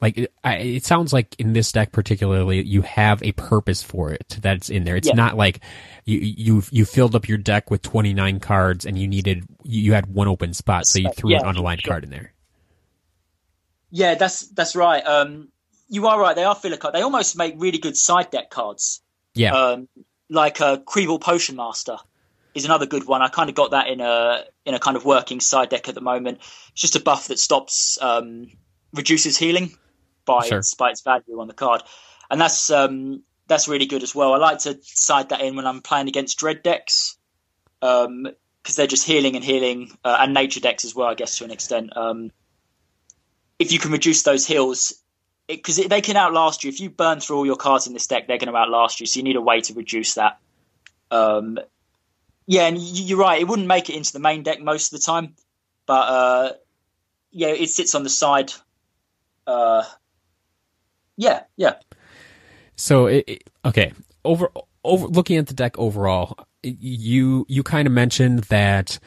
like 0.00 0.16
it, 0.18 0.32
I, 0.42 0.56
it 0.56 0.84
sounds 0.84 1.12
like 1.12 1.34
in 1.38 1.52
this 1.52 1.70
deck 1.72 1.92
particularly 1.92 2.62
you 2.62 2.82
have 2.82 3.22
a 3.22 3.32
purpose 3.32 3.82
for 3.82 4.12
it 4.12 4.38
that's 4.40 4.70
in 4.70 4.84
there. 4.84 4.96
It's 4.96 5.08
Yeah. 5.08 5.14
not 5.14 5.36
like 5.36 5.60
you 6.04 6.18
you 6.18 6.62
you 6.70 6.84
filled 6.84 7.14
up 7.14 7.28
your 7.28 7.38
deck 7.38 7.70
with 7.70 7.82
29 7.82 8.40
cards 8.40 8.86
and 8.86 8.98
you 8.98 9.06
needed 9.06 9.44
you 9.62 9.92
had 9.92 10.06
one 10.06 10.28
open 10.28 10.54
spot 10.54 10.86
so 10.86 10.98
you 10.98 11.10
threw 11.16 11.30
Yeah, 11.30 11.40
an 11.46 11.54
unaligned 11.54 11.82
sure. 11.82 11.92
card 11.92 12.04
in 12.04 12.10
there. 12.10 12.32
Yeah, 13.90 14.14
that's 14.14 14.48
that's 14.48 14.76
right. 14.76 15.04
Um, 15.04 15.48
you 15.88 16.06
are 16.06 16.20
right. 16.20 16.36
They 16.36 16.44
are 16.44 16.54
filler 16.54 16.76
cards. 16.76 16.94
They 16.94 17.02
almost 17.02 17.36
make 17.36 17.54
really 17.58 17.78
good 17.78 17.96
side 17.96 18.30
deck 18.30 18.50
cards. 18.50 19.02
Yeah. 19.34 19.52
Um, 19.52 19.88
like 20.28 20.60
uh, 20.60 20.78
Creeble 20.78 21.20
Potion 21.20 21.56
Master 21.56 21.96
is 22.54 22.64
another 22.64 22.86
good 22.86 23.06
one. 23.06 23.20
I 23.22 23.28
kind 23.28 23.48
of 23.48 23.56
got 23.56 23.72
that 23.72 23.88
in 23.88 24.00
a 24.00 24.44
in 24.64 24.74
a 24.74 24.78
kind 24.78 24.96
of 24.96 25.04
working 25.04 25.40
side 25.40 25.70
deck 25.70 25.88
at 25.88 25.94
the 25.96 26.00
moment. 26.00 26.38
It's 26.72 26.80
just 26.82 26.96
a 26.96 27.00
buff 27.00 27.28
that 27.28 27.38
stops 27.40 27.98
um, 28.00 28.46
reduces 28.94 29.36
healing 29.36 29.72
by 30.38 30.46
Sure. 30.46 30.58
its 30.58 30.74
by 30.74 30.90
its 30.90 31.00
value 31.02 31.40
on 31.40 31.48
the 31.48 31.54
card, 31.54 31.82
and 32.30 32.40
that's 32.40 32.70
um, 32.70 33.22
that's 33.46 33.68
really 33.68 33.86
good 33.86 34.02
as 34.02 34.14
well. 34.14 34.32
I 34.32 34.38
like 34.38 34.58
to 34.60 34.78
side 34.82 35.30
that 35.30 35.40
in 35.40 35.56
when 35.56 35.66
I'm 35.66 35.80
playing 35.80 36.08
against 36.08 36.38
dread 36.38 36.62
decks. 36.62 37.16
Um, 37.82 38.28
because 38.62 38.76
they're 38.76 38.86
just 38.86 39.06
healing 39.06 39.36
and 39.36 39.44
healing, 39.44 39.90
uh, 40.04 40.18
and 40.20 40.34
nature 40.34 40.60
decks 40.60 40.84
as 40.84 40.94
well, 40.94 41.08
I 41.08 41.14
guess 41.14 41.38
to 41.38 41.44
an 41.44 41.50
extent. 41.50 41.96
Um, 41.96 42.30
if 43.58 43.72
you 43.72 43.78
can 43.78 43.90
reduce 43.90 44.22
those 44.22 44.46
heals, 44.46 45.02
because 45.48 45.76
they 45.76 46.00
can 46.00 46.16
outlast 46.16 46.62
you. 46.62 46.68
If 46.68 46.80
you 46.80 46.90
burn 46.90 47.20
through 47.20 47.38
all 47.38 47.46
your 47.46 47.56
cards 47.56 47.86
in 47.86 47.92
this 47.92 48.06
deck, 48.06 48.26
they're 48.26 48.38
going 48.38 48.52
to 48.52 48.56
outlast 48.56 49.00
you. 49.00 49.06
So 49.06 49.18
you 49.18 49.24
need 49.24 49.36
a 49.36 49.40
way 49.40 49.60
to 49.62 49.74
reduce 49.74 50.14
that. 50.14 50.38
Um, 51.10 51.58
yeah, 52.46 52.66
and 52.66 52.78
you're 52.78 53.18
right. 53.18 53.40
It 53.40 53.48
wouldn't 53.48 53.68
make 53.68 53.90
it 53.90 53.96
into 53.96 54.12
the 54.12 54.18
main 54.18 54.42
deck 54.42 54.60
most 54.60 54.92
of 54.92 55.00
the 55.00 55.04
time, 55.04 55.34
but 55.86 55.92
uh, 55.92 56.52
yeah, 57.30 57.48
it 57.48 57.70
sits 57.70 57.94
on 57.94 58.02
the 58.02 58.10
side. 58.10 58.52
Uh, 59.46 59.84
yeah, 61.20 61.42
yeah, 61.56 61.74
So 62.76 63.06
it, 63.06 63.24
it- 63.28 63.50
okay, 63.64 63.92
over 64.24 64.48
over 64.82 65.06
looking 65.06 65.36
at 65.36 65.46
the 65.46 65.54
deck 65.54 65.78
overall, 65.78 66.34
you 66.62 67.44
you 67.48 67.62
kind 67.62 67.86
of 67.86 67.92
mentioned 67.92 68.44
that 68.44 68.98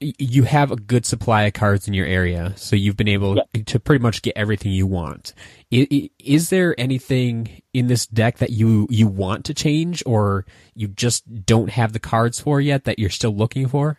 you 0.00 0.42
have 0.42 0.70
a 0.70 0.76
good 0.76 1.06
supply 1.06 1.44
of 1.44 1.52
cards 1.54 1.88
in 1.88 1.94
your 1.94 2.06
area, 2.06 2.52
so 2.56 2.76
you've 2.76 2.96
been 2.96 3.08
able 3.08 3.42
to 3.66 3.80
pretty 3.80 4.02
much 4.02 4.22
get 4.22 4.36
everything 4.36 4.70
you 4.72 4.86
want. 4.86 5.32
I- 5.72 5.88
i- 5.90 6.10
Is 6.18 6.50
there 6.50 6.74
anything 6.78 7.62
in 7.72 7.86
this 7.86 8.06
deck 8.06 8.38
that 8.38 8.50
you 8.50 8.86
you 8.90 9.06
want 9.08 9.44
to 9.46 9.54
change, 9.54 10.02
or 10.06 10.46
you 10.74 10.88
just 10.88 11.44
don't 11.46 11.70
have 11.70 11.92
the 11.92 12.00
cards 12.00 12.38
for 12.38 12.60
yet 12.60 12.84
that 12.84 12.98
you're 12.98 13.10
still 13.10 13.34
looking 13.34 13.66
for? 13.66 13.98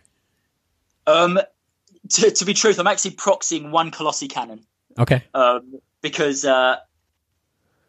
Um, 1.08 1.40
to, 2.10 2.32
to 2.32 2.46
be 2.46 2.54
truth, 2.54 2.80
I'm 2.80 2.88
actually 2.88 3.12
proxying 3.12 3.72
one 3.72 3.92
Colossi 3.92 4.28
cannon. 4.28 4.62
Okay, 4.98 5.24
um, 5.34 5.80
because 6.06 6.46
uh, 6.46 6.76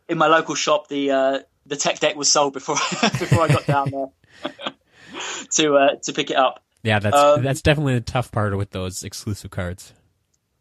in 0.09 0.17
my 0.17 0.27
local 0.27 0.55
shop 0.55 0.89
the 0.89 1.11
uh, 1.11 1.39
the 1.67 1.77
tech 1.77 1.99
deck 1.99 2.17
was 2.17 2.33
sold 2.33 2.55
before 2.55 2.77
before 3.03 3.43
I 3.43 3.49
got 3.49 3.67
down 3.67 3.91
there 3.91 4.09
to 5.51 5.75
uh, 5.75 5.97
to 6.05 6.13
pick 6.15 6.31
it 6.31 6.37
up. 6.37 6.65
yeah, 6.83 6.99
that's 6.99 7.15
Um, 7.15 7.43
that's 7.43 7.61
definitely 7.61 7.93
the 7.97 8.01
tough 8.01 8.33
part 8.33 8.57
with 8.57 8.71
those 8.71 9.05
exclusive 9.05 9.51
cards. 9.51 9.93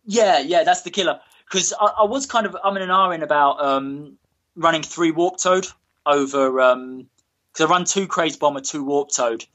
Yeah, 0.03 0.39
yeah, 0.39 0.63
that's 0.63 0.81
the 0.81 0.91
killer. 0.91 1.21
Because 1.45 1.73
I, 1.79 1.85
I 1.85 2.03
was 2.03 2.25
kind 2.25 2.45
of 2.45 2.57
I'm 2.61 2.75
in 2.75 2.83
an 2.83 2.91
R 2.91 3.13
in 3.13 3.23
about 3.23 3.63
um, 3.63 4.17
running 4.57 4.83
three 4.83 5.11
Warp 5.11 5.37
Toad 5.37 5.65
over 6.05 6.51
because 6.51 7.61
I 7.61 7.65
run 7.65 7.85
two 7.85 8.05
Crazed 8.05 8.41
Bomber, 8.41 8.59
two 8.59 8.83
Warp 8.83 9.11
Toad, 9.11 9.45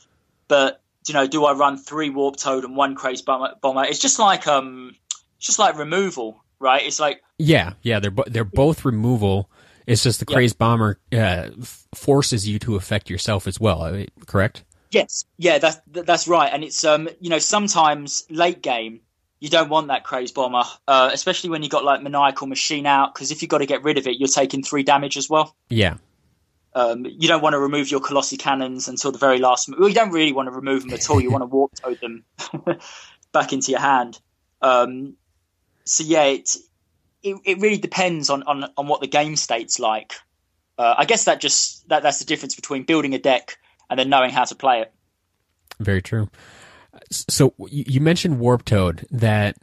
but 0.48 0.80
you 1.06 1.12
know, 1.12 1.26
do 1.26 1.44
I 1.44 1.52
run 1.52 1.76
three 1.76 2.08
Warp 2.08 2.36
Toad 2.36 2.64
and 2.64 2.74
one 2.74 2.94
Crazed 2.94 3.26
Bomber? 3.26 3.56
bomber? 3.60 3.84
It's 3.84 3.98
just 3.98 4.18
like 4.18 4.46
um, 4.46 4.96
it's 5.36 5.46
just 5.46 5.58
like 5.58 5.76
removal, 5.76 6.42
right? 6.60 6.82
It's 6.84 7.00
like 7.00 7.22
Yeah, 7.38 7.72
yeah, 7.82 7.98
they're 8.00 8.10
bo- 8.10 8.24
they're 8.26 8.44
both 8.44 8.84
removal. 8.84 9.50
It's 9.86 10.02
just 10.04 10.20
the 10.20 10.26
Yeah. 10.28 10.34
crazed 10.36 10.58
bomber 10.58 11.00
uh, 11.12 11.50
f- 11.60 11.86
forces 11.94 12.46
you 12.48 12.58
to 12.60 12.76
affect 12.76 13.10
yourself 13.10 13.46
as 13.48 13.58
well. 13.58 14.04
Correct? 14.26 14.62
Yes, 14.92 15.24
yeah, 15.38 15.58
that's 15.58 15.78
that's 15.86 16.28
right, 16.28 16.52
and 16.52 16.62
it's 16.64 16.84
um, 16.84 17.08
you 17.20 17.30
know, 17.30 17.38
sometimes 17.38 18.24
late 18.30 18.60
game 18.62 19.00
you 19.40 19.48
don't 19.48 19.70
want 19.70 19.88
that 19.88 20.04
crazed 20.04 20.34
bomber, 20.34 20.64
uh, 20.86 21.10
especially 21.12 21.48
when 21.48 21.62
you 21.62 21.68
got 21.68 21.82
like 21.82 22.02
maniacal 22.02 22.46
machine 22.46 22.84
out, 22.86 23.14
because 23.14 23.30
if 23.30 23.40
you 23.40 23.48
got 23.48 23.58
to 23.58 23.66
get 23.66 23.82
rid 23.82 23.96
of 23.98 24.06
it, 24.06 24.18
you're 24.18 24.28
taking 24.28 24.62
three 24.62 24.82
damage 24.82 25.16
as 25.16 25.30
well. 25.30 25.56
Yeah, 25.70 25.94
Um, 26.74 27.06
you 27.06 27.26
don't 27.26 27.40
want 27.42 27.54
to 27.54 27.58
remove 27.58 27.90
your 27.90 28.00
colossi 28.00 28.36
cannons 28.36 28.86
until 28.86 29.12
the 29.12 29.18
very 29.18 29.38
last. 29.38 29.68
Well, 29.76 29.88
you 29.88 29.94
don't 29.94 30.10
really 30.12 30.32
want 30.32 30.48
to 30.48 30.52
remove 30.52 30.82
them 30.82 30.92
at 30.92 31.08
all. 31.08 31.20
You 31.22 31.30
want 31.30 31.42
to 31.42 31.46
warp 31.56 31.72
toad 31.74 31.98
them 32.02 32.24
back 33.32 33.52
into 33.52 33.70
your 33.70 33.80
hand. 33.80 34.20
Um, 34.60 35.16
so 35.90 36.04
yeah, 36.04 36.24
it, 36.24 36.56
it 37.22 37.36
it 37.44 37.58
really 37.60 37.78
depends 37.78 38.30
on, 38.30 38.42
on 38.44 38.64
on 38.76 38.86
what 38.88 39.00
the 39.00 39.06
game 39.06 39.36
state's 39.36 39.78
like. 39.78 40.14
Uh, 40.78 40.94
I 40.96 41.04
guess 41.04 41.24
that 41.24 41.40
just 41.40 41.88
that 41.88 42.02
that's 42.02 42.18
the 42.18 42.24
difference 42.24 42.54
between 42.54 42.84
building 42.84 43.14
a 43.14 43.18
deck 43.18 43.58
and 43.88 43.98
then 43.98 44.08
knowing 44.08 44.30
how 44.30 44.44
to 44.44 44.54
play 44.54 44.80
it. 44.82 44.92
very 45.78 46.00
true. 46.02 46.28
So 47.10 47.54
you 47.70 48.00
mentioned 48.00 48.38
Warp 48.38 48.64
Toad 48.64 49.06
that. 49.10 49.56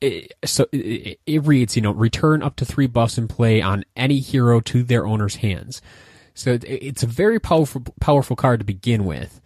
It, 0.00 0.32
so 0.44 0.66
it, 0.70 1.18
it 1.26 1.44
reads, 1.44 1.74
you 1.74 1.82
know, 1.82 1.90
return 1.90 2.40
up 2.40 2.54
to 2.56 2.64
three 2.64 2.86
buffs 2.86 3.18
in 3.18 3.26
play 3.26 3.60
on 3.60 3.84
any 3.96 4.20
hero 4.20 4.60
to 4.60 4.84
their 4.84 5.04
owner's 5.04 5.36
hands. 5.36 5.82
So 6.34 6.52
it- 6.52 6.64
it's 6.64 7.02
a 7.02 7.06
very 7.08 7.40
powerful, 7.40 7.82
powerful 8.00 8.36
card 8.36 8.60
to 8.60 8.64
begin 8.64 9.04
with. 9.04 9.40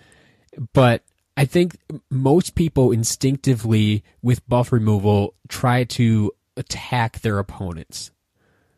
But 0.74 1.04
I 1.36 1.44
think 1.46 1.78
most 2.10 2.54
people 2.54 2.92
instinctively, 2.92 4.04
with 4.22 4.46
buff 4.48 4.70
removal, 4.72 5.34
try 5.48 5.84
to 5.84 6.32
attack 6.56 7.20
their 7.20 7.38
opponents. 7.38 8.10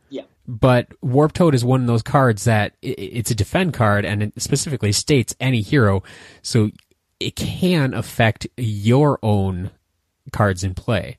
Yeah. 0.09 0.23
But 0.47 0.89
Warp 1.03 1.33
Toad 1.33 1.55
is 1.55 1.65
one 1.65 1.81
of 1.81 1.87
those 1.89 2.03
cards 2.03 2.45
that 2.45 2.75
it's 2.81 3.31
a 3.31 3.35
defend 3.35 3.75
card 3.75 4.05
and 4.05 4.23
it 4.23 4.41
specifically 4.41 4.93
states 4.93 5.35
any 5.41 5.63
hero. 5.63 6.05
So 6.43 6.71
it 7.19 7.35
can 7.35 7.93
affect 7.95 8.47
your 8.57 9.19
own 9.23 9.71
cards 10.33 10.63
in 10.63 10.75
play. 10.75 11.17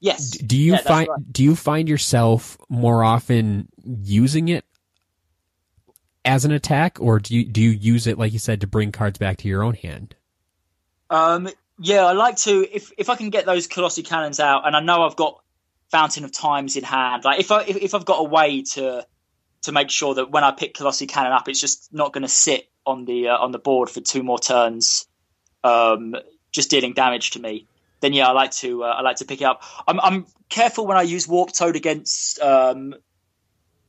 Yes. 0.00 0.30
Do 0.30 0.56
you 0.56 0.72
Yeah, 0.72 0.78
find 0.80 1.08
right. 1.08 1.32
do 1.32 1.44
you 1.44 1.54
find 1.54 1.86
yourself 1.88 2.56
more 2.70 3.04
often 3.04 3.68
using 3.84 4.48
it 4.48 4.64
as 6.24 6.46
an 6.46 6.52
attack 6.52 6.96
or 7.00 7.18
do 7.18 7.34
you 7.36 7.44
do 7.44 7.60
you 7.60 7.70
use 7.70 8.06
it 8.06 8.16
like 8.18 8.32
you 8.32 8.38
said 8.38 8.62
to 8.62 8.66
bring 8.66 8.92
cards 8.92 9.18
back 9.18 9.36
to 9.38 9.48
your 9.48 9.62
own 9.62 9.74
hand? 9.74 10.14
Um, 11.10 11.48
yeah, 11.78 12.04
I 12.04 12.12
like 12.12 12.36
to 12.38 12.66
if 12.72 12.92
if 12.96 13.10
I 13.10 13.16
can 13.16 13.30
get 13.30 13.46
those 13.46 13.66
Colossi 13.66 14.02
cannons 14.02 14.40
out, 14.40 14.66
and 14.66 14.76
I 14.76 14.80
know 14.80 15.02
I've 15.02 15.16
got 15.16 15.42
Fountain 15.90 16.24
of 16.24 16.32
Times 16.32 16.76
in 16.76 16.84
hand. 16.84 17.24
Like 17.24 17.40
if 17.40 17.50
I 17.50 17.62
if, 17.62 17.76
if 17.76 17.94
I've 17.94 18.04
got 18.04 18.20
a 18.20 18.24
way 18.24 18.62
to 18.74 19.06
to 19.62 19.72
make 19.72 19.90
sure 19.90 20.14
that 20.14 20.30
when 20.30 20.44
I 20.44 20.52
pick 20.52 20.74
Colossi 20.74 21.06
cannon 21.06 21.32
up, 21.32 21.48
it's 21.48 21.60
just 21.60 21.92
not 21.92 22.12
going 22.12 22.22
to 22.22 22.28
sit 22.28 22.68
on 22.86 23.04
the 23.04 23.28
uh, 23.28 23.36
on 23.36 23.52
the 23.52 23.58
board 23.58 23.90
for 23.90 24.00
two 24.00 24.22
more 24.22 24.38
turns, 24.38 25.06
um, 25.64 26.14
just 26.52 26.70
dealing 26.70 26.94
damage 26.94 27.32
to 27.32 27.40
me, 27.40 27.66
then 28.00 28.12
yeah, 28.12 28.28
I 28.28 28.32
like 28.32 28.50
to 28.52 28.84
uh, 28.84 28.88
I 28.88 29.02
like 29.02 29.16
to 29.16 29.24
pick 29.24 29.40
it 29.40 29.44
up. 29.44 29.62
I'm, 29.86 30.00
I'm 30.00 30.26
careful 30.48 30.86
when 30.86 30.96
I 30.96 31.02
use 31.02 31.28
Warp 31.28 31.52
Toad 31.52 31.76
against 31.76 32.40
um, 32.40 32.94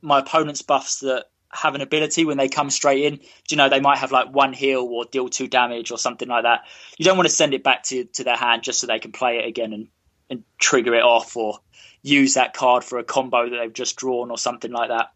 my 0.00 0.20
opponent's 0.20 0.62
buffs 0.62 1.00
that 1.00 1.26
have 1.52 1.74
an 1.74 1.80
ability 1.80 2.24
when 2.24 2.38
they 2.38 2.48
come 2.48 2.70
straight 2.70 3.04
in. 3.04 3.20
You 3.50 3.56
know, 3.56 3.68
they 3.68 3.80
might 3.80 3.98
have 3.98 4.12
like 4.12 4.32
one 4.32 4.52
heal 4.52 4.80
or 4.90 5.04
deal 5.04 5.28
two 5.28 5.48
damage 5.48 5.90
or 5.90 5.98
something 5.98 6.28
like 6.28 6.44
that. 6.44 6.62
You 6.98 7.04
don't 7.04 7.16
want 7.16 7.28
to 7.28 7.34
send 7.34 7.54
it 7.54 7.62
back 7.62 7.84
to, 7.84 8.04
to 8.04 8.24
their 8.24 8.36
hand 8.36 8.62
just 8.62 8.80
so 8.80 8.86
they 8.86 8.98
can 8.98 9.12
play 9.12 9.38
it 9.38 9.46
again 9.46 9.72
and, 9.72 9.88
and 10.30 10.44
trigger 10.58 10.94
it 10.94 11.02
off 11.02 11.36
or 11.36 11.58
use 12.02 12.34
that 12.34 12.54
card 12.54 12.84
for 12.84 12.98
a 12.98 13.04
combo 13.04 13.48
that 13.48 13.56
they've 13.56 13.72
just 13.72 13.96
drawn 13.96 14.30
or 14.30 14.38
something 14.38 14.72
like 14.72 14.88
that. 14.88 15.12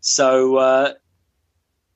So, 0.00 0.56
uh, 0.56 0.92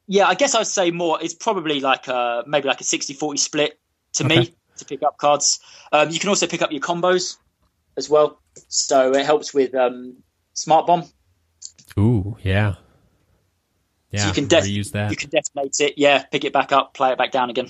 yeah, 0.07 0.27
I 0.27 0.35
guess 0.35 0.55
I'd 0.55 0.66
say 0.66 0.90
more. 0.90 1.23
It's 1.23 1.35
probably 1.35 1.81
like 1.81 2.09
a, 2.09 2.44
maybe 2.47 2.68
like 2.68 2.81
a 2.81 2.85
60 2.85 3.14
40 3.14 3.38
split 3.38 3.79
to 4.14 4.25
okay. 4.25 4.40
me 4.40 4.55
to 4.79 4.85
pick 4.85 5.03
up 5.03 5.18
cards. 5.18 5.61
Um, 5.92 6.11
you 6.11 6.18
can 6.18 6.29
also 6.29 6.47
pick 6.47 6.62
up 6.62 6.73
your 6.73 6.81
combos 6.81 7.37
as 7.97 8.09
well. 8.09 8.40
So 8.68 9.14
it 9.14 9.25
helps 9.25 9.55
with 9.55 9.75
um, 9.75 10.16
Smart 10.53 10.87
Bomb. 10.87 11.05
Ooh, 11.99 12.37
yeah. 12.42 12.75
Yeah, 14.14 14.22
so 14.22 14.29
you 14.29 14.35
can 14.35 14.46
def- 14.46 14.68
use 14.68 14.92
that. 14.92 15.11
You 15.11 15.16
can 15.16 15.29
detonate 15.29 15.81
it. 15.81 15.94
Yeah, 15.96 16.22
pick 16.22 16.44
it 16.44 16.53
back 16.53 16.70
up, 16.70 16.94
play 16.94 17.11
it 17.11 17.18
back 17.18 17.33
down 17.33 17.50
again. 17.50 17.68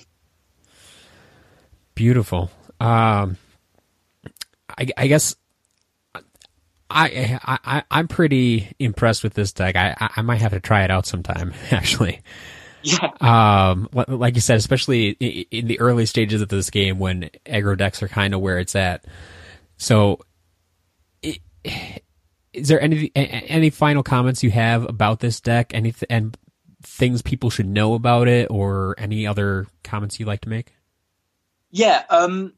Beautiful. 1.94 2.50
Um, 2.80 3.38
I, 4.68 4.88
I 4.96 5.06
guess 5.06 5.36
I, 6.90 7.38
I 7.42 7.82
I'm 7.90 8.08
pretty 8.08 8.74
impressed 8.78 9.22
with 9.22 9.32
this 9.32 9.52
deck. 9.52 9.74
I 9.74 9.96
I 9.98 10.20
might 10.20 10.42
have 10.42 10.52
to 10.52 10.60
try 10.60 10.84
it 10.84 10.90
out 10.90 11.06
sometime. 11.06 11.54
Actually. 11.70 12.20
Yeah. 12.82 13.10
Um, 13.22 13.88
like 14.06 14.34
you 14.34 14.42
said, 14.42 14.58
especially 14.58 15.10
in 15.10 15.68
the 15.68 15.80
early 15.80 16.04
stages 16.04 16.42
of 16.42 16.50
this 16.50 16.68
game 16.68 16.98
when 16.98 17.30
aggro 17.46 17.78
decks 17.78 18.02
are 18.02 18.08
kind 18.08 18.34
of 18.34 18.42
where 18.42 18.58
it's 18.58 18.76
at. 18.76 19.06
So, 19.78 20.20
is 22.54 22.68
there 22.68 22.80
any 22.80 23.10
any 23.14 23.70
final 23.70 24.02
comments 24.02 24.42
you 24.42 24.50
have 24.50 24.88
about 24.88 25.20
this 25.20 25.40
deck? 25.40 25.72
Any 25.74 25.94
and 26.08 26.36
things 26.82 27.22
people 27.22 27.50
should 27.50 27.66
know 27.66 27.94
about 27.94 28.28
it, 28.28 28.50
or 28.50 28.94
any 28.98 29.26
other 29.26 29.66
comments 29.82 30.18
you'd 30.18 30.26
like 30.26 30.42
to 30.42 30.48
make? 30.48 30.72
Yeah, 31.70 32.04
um, 32.08 32.52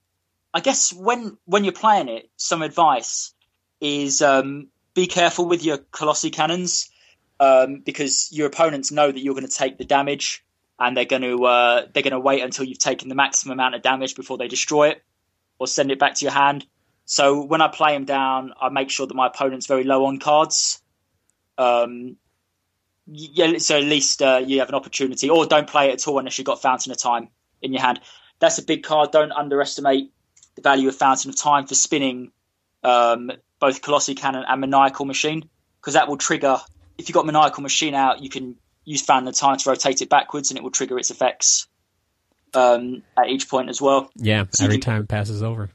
I 0.52 0.61
guess 0.61 0.92
when 0.92 1.38
when 1.46 1.64
you're 1.64 1.72
playing 1.72 2.09
it, 2.09 2.30
some 2.37 2.62
advice 2.62 3.32
is 3.80 4.22
um, 4.22 4.68
be 4.94 5.06
careful 5.06 5.46
with 5.46 5.64
your 5.64 5.78
Colossi 5.78 6.30
cannons 6.30 6.90
um, 7.40 7.82
because 7.85 8.28
your 8.32 8.46
opponents 8.46 8.92
know 8.92 9.11
that 9.11 9.18
you're 9.18 9.35
going 9.35 9.46
to 9.46 9.52
take 9.52 9.78
the 9.78 9.85
damage, 9.85 10.44
and 10.78 10.96
they're 10.96 11.04
going 11.04 11.22
to 11.22 11.44
uh, 11.44 11.87
they're 11.92 12.02
going 12.02 12.12
to 12.12 12.20
wait 12.20 12.42
until 12.42 12.64
you've 12.64 12.78
taken 12.78 13.09
the 13.09 13.14
maximum 13.14 13.54
amount 13.54 13.74
of 13.74 13.82
damage 13.82 14.14
before 14.14 14.38
they 14.38 14.48
destroy 14.48 14.90
it 14.90 15.02
or 15.59 15.66
send 15.66 15.90
it 15.90 15.98
back 15.98 16.14
to 16.16 16.24
your 16.24 16.32
hand. 16.32 16.66
So 17.07 17.42
when 17.45 17.62
I 17.62 17.69
play 17.69 17.92
them 17.95 18.05
down, 18.05 18.53
I 18.61 18.69
make 18.69 18.90
sure 18.90 19.07
that 19.07 19.14
my 19.14 19.29
opponent's 19.29 19.66
very 19.66 19.85
low 19.85 20.07
on 20.07 20.19
cards. 20.19 20.83
Um, 21.57 22.16
yeah, 23.07 23.59
so 23.59 23.77
at 23.77 23.85
least 23.85 24.21
uh, 24.21 24.42
you 24.45 24.59
have 24.59 24.69
an 24.69 24.75
opportunity, 24.75 25.31
or 25.31 25.47
don't 25.47 25.69
play 25.69 25.90
it 25.90 25.95
at 25.95 26.09
all 26.09 26.19
unless 26.19 26.37
you've 26.37 26.47
got 26.47 26.61
Fountain 26.61 26.90
of 26.90 26.99
Time 26.99 27.29
in 27.62 27.73
your 27.73 27.81
hand. 27.81 28.01
That's 28.40 28.59
a 28.59 28.64
big 28.64 28.83
card. 28.83 29.12
Don't 29.12 29.31
underestimate 29.31 30.11
the 30.57 30.62
value 30.62 30.88
of 30.88 30.97
Fountain 30.97 31.31
of 31.31 31.37
Time 31.37 31.66
for 31.66 31.77
spinning 31.77 32.33
um, 32.83 33.31
both 33.61 33.83
Colossi 33.83 34.16
Cannon 34.16 34.45
and 34.47 34.61
Maniacal 34.61 35.07
Machine, 35.07 35.49
because 35.81 35.95
that 35.95 36.09
will 36.09 36.16
trigger. 36.16 36.59
If 36.99 37.09
you've 37.09 37.14
got 37.14 37.25
Maniacal 37.25 37.62
Machine 37.62 37.95
out, 37.95 38.21
you 38.21 38.29
can 38.29 38.57
use 38.85 39.03
Fountain 39.03 39.29
of 39.29 39.37
Time 39.37 39.59
to 39.59 39.71
rotate 39.71 40.03
it 40.03 40.09
backwards, 40.09 40.51
and 40.51 40.59
it 40.59 40.64
will 40.64 40.73
trigger 40.73 40.99
its 40.99 41.12
effects 41.12 41.69
um, 42.53 43.05
at 43.16 43.29
each 43.29 43.49
point 43.49 43.69
as 43.69 43.81
well. 43.81 44.11
Yeah, 44.16 44.47
so 44.51 44.64
every 44.64 44.79
can, 44.79 44.92
time 44.95 45.03
it 45.03 45.09
passes 45.09 45.45
over. 45.45 45.71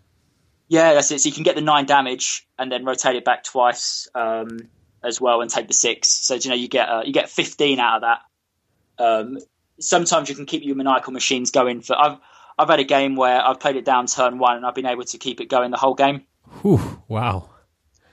Yeah, 0.71 0.93
that's 0.93 1.11
it. 1.11 1.19
So 1.19 1.27
you 1.27 1.33
can 1.33 1.43
get 1.43 1.55
the 1.55 1.61
nine 1.61 1.85
damage 1.85 2.47
and 2.57 2.71
then 2.71 2.85
rotate 2.85 3.17
it 3.17 3.25
back 3.25 3.43
twice 3.43 4.07
um, 4.15 4.69
as 5.03 5.19
well 5.19 5.41
and 5.41 5.51
take 5.51 5.67
the 5.67 5.73
six. 5.73 6.07
So 6.07 6.35
you 6.35 6.49
know 6.49 6.55
you 6.55 6.69
get 6.69 6.87
uh, 6.87 7.01
you 7.05 7.11
get 7.11 7.29
fifteen 7.29 7.77
out 7.77 8.01
of 8.01 8.01
that. 8.03 9.03
Um, 9.03 9.39
sometimes 9.81 10.29
you 10.29 10.35
can 10.35 10.45
keep 10.45 10.63
your 10.63 10.77
maniacal 10.77 11.11
machines 11.11 11.51
going 11.51 11.81
for. 11.81 11.99
I've 11.99 12.19
I've 12.57 12.69
had 12.69 12.79
a 12.79 12.85
game 12.85 13.17
where 13.17 13.45
I've 13.45 13.59
played 13.59 13.75
it 13.75 13.83
down 13.83 14.07
turn 14.07 14.37
one 14.37 14.55
and 14.55 14.65
I've 14.65 14.73
been 14.73 14.85
able 14.85 15.03
to 15.03 15.17
keep 15.17 15.41
it 15.41 15.47
going 15.49 15.71
the 15.71 15.77
whole 15.77 15.93
game. 15.93 16.23
Whew, 16.61 17.03
wow. 17.09 17.49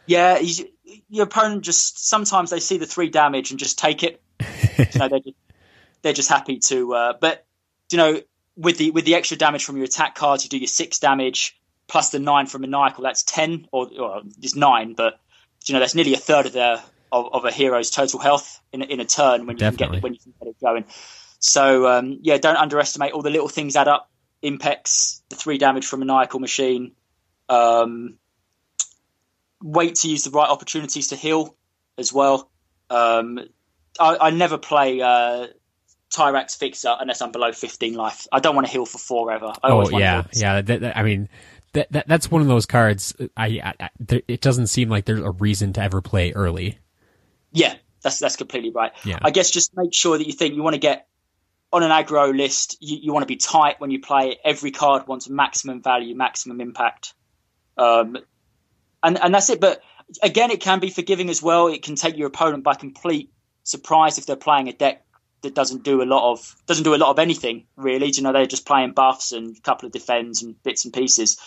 Yeah, 0.06 0.42
your 1.08 1.26
opponent 1.26 1.62
just 1.62 2.08
sometimes 2.08 2.50
they 2.50 2.58
see 2.58 2.78
the 2.78 2.86
three 2.86 3.08
damage 3.08 3.52
and 3.52 3.60
just 3.60 3.78
take 3.78 4.02
it. 4.02 4.20
you 4.40 4.98
know, 4.98 5.08
they're 5.08 5.20
just, 5.20 5.36
they're 6.02 6.12
just 6.12 6.28
happy 6.28 6.58
to. 6.58 6.92
Uh, 6.92 7.12
but 7.20 7.46
you 7.92 7.98
know, 7.98 8.20
with 8.56 8.78
the 8.78 8.90
with 8.90 9.04
the 9.04 9.14
extra 9.14 9.36
damage 9.36 9.64
from 9.64 9.76
your 9.76 9.84
attack 9.84 10.16
cards, 10.16 10.42
you 10.42 10.50
do 10.50 10.58
your 10.58 10.66
six 10.66 10.98
damage 10.98 11.54
plus 11.88 12.10
the 12.10 12.18
nine 12.18 12.46
from 12.46 12.60
Maniacal, 12.62 13.02
that's 13.02 13.22
ten, 13.24 13.66
or, 13.72 13.88
or 13.98 14.22
it's 14.40 14.54
nine, 14.54 14.94
but 14.94 15.18
you 15.66 15.74
know 15.74 15.80
that's 15.80 15.94
nearly 15.94 16.14
a 16.14 16.18
third 16.18 16.46
of 16.46 16.52
their 16.52 16.82
of, 17.10 17.28
of 17.32 17.44
a 17.44 17.50
hero's 17.50 17.90
total 17.90 18.20
health 18.20 18.60
in, 18.72 18.82
in 18.82 19.00
a 19.00 19.04
turn 19.04 19.46
when 19.46 19.56
you 19.56 19.60
Definitely. 19.60 19.86
can 19.86 19.94
get 19.94 20.02
when 20.02 20.12
you 20.14 20.20
can 20.20 20.34
get 20.38 20.48
it 20.48 20.60
going. 20.60 20.84
So 21.40 21.86
um, 21.86 22.18
yeah, 22.22 22.38
don't 22.38 22.56
underestimate 22.56 23.12
all 23.12 23.22
the 23.22 23.30
little 23.30 23.48
things 23.48 23.76
add 23.76 23.88
up. 23.88 24.10
Impex, 24.42 25.22
the 25.30 25.36
three 25.36 25.58
damage 25.58 25.86
from 25.86 26.00
Maniacal 26.00 26.38
Machine. 26.38 26.92
Um, 27.48 28.18
wait 29.62 29.96
to 29.96 30.08
use 30.08 30.24
the 30.24 30.30
right 30.30 30.48
opportunities 30.48 31.08
to 31.08 31.16
heal 31.16 31.56
as 31.96 32.12
well. 32.12 32.50
Um, 32.90 33.40
I, 33.98 34.16
I, 34.20 34.30
never 34.30 34.58
play 34.58 35.00
uh, 35.00 35.48
Tyrax 36.10 36.56
Fixer 36.56 36.94
unless 37.00 37.20
I'm 37.20 37.32
below 37.32 37.52
15 37.52 37.94
life. 37.94 38.26
I 38.30 38.40
don't 38.40 38.54
want 38.54 38.66
to 38.66 38.72
heal 38.72 38.86
for 38.86 38.98
forever. 38.98 39.52
I 39.62 39.70
oh 39.70 39.88
yeah, 39.90 40.24
yeah. 40.32 40.60
That, 40.62 40.80
that, 40.80 40.96
I 40.96 41.02
mean, 41.02 41.28
that, 41.78 41.92
that 41.92 42.08
that's 42.08 42.30
one 42.30 42.42
of 42.42 42.48
those 42.48 42.66
cards. 42.66 43.14
I, 43.36 43.60
I, 43.62 43.74
I 43.78 43.90
there, 44.00 44.22
it 44.26 44.40
doesn't 44.40 44.66
seem 44.66 44.88
like 44.88 45.04
there's 45.04 45.20
a 45.20 45.30
reason 45.30 45.72
to 45.74 45.80
ever 45.80 46.00
play 46.00 46.32
early. 46.32 46.78
Yeah, 47.52 47.74
that's 48.02 48.18
that's 48.18 48.36
completely 48.36 48.70
right. 48.70 48.92
Yeah. 49.04 49.18
I 49.22 49.30
guess 49.30 49.50
just 49.50 49.76
make 49.76 49.94
sure 49.94 50.18
that 50.18 50.26
you 50.26 50.32
think 50.32 50.54
you 50.54 50.62
want 50.62 50.74
to 50.74 50.80
get 50.80 51.06
on 51.72 51.84
an 51.84 51.90
aggro 51.90 52.36
list. 52.36 52.78
You, 52.80 52.98
you 53.00 53.12
want 53.12 53.22
to 53.22 53.28
be 53.28 53.36
tight 53.36 53.80
when 53.80 53.90
you 53.90 54.00
play. 54.00 54.38
Every 54.44 54.72
card 54.72 55.06
wants 55.06 55.28
maximum 55.28 55.80
value, 55.80 56.16
maximum 56.16 56.60
impact, 56.60 57.14
um, 57.76 58.16
and 59.02 59.18
and 59.18 59.32
that's 59.32 59.48
it. 59.50 59.60
But 59.60 59.80
again, 60.20 60.50
it 60.50 60.60
can 60.60 60.80
be 60.80 60.90
forgiving 60.90 61.30
as 61.30 61.40
well. 61.40 61.68
It 61.68 61.84
can 61.84 61.94
take 61.94 62.16
your 62.16 62.26
opponent 62.26 62.64
by 62.64 62.74
complete 62.74 63.30
surprise 63.62 64.18
if 64.18 64.26
they're 64.26 64.36
playing 64.36 64.68
a 64.68 64.72
deck 64.72 65.04
that 65.42 65.54
doesn't 65.54 65.84
do 65.84 66.02
a 66.02 66.04
lot 66.04 66.32
of 66.32 66.56
doesn't 66.66 66.84
do 66.84 66.94
a 66.94 66.96
lot 66.96 67.10
of 67.10 67.18
anything 67.20 67.66
really. 67.76 68.10
You 68.12 68.22
know 68.22 68.32
they're 68.32 68.46
just 68.46 68.66
playing 68.66 68.92
buffs 68.92 69.30
and 69.32 69.56
a 69.56 69.60
couple 69.60 69.86
of 69.86 69.92
defends 69.92 70.42
and 70.42 70.60
bits 70.62 70.84
and 70.84 70.92
pieces. 70.92 71.38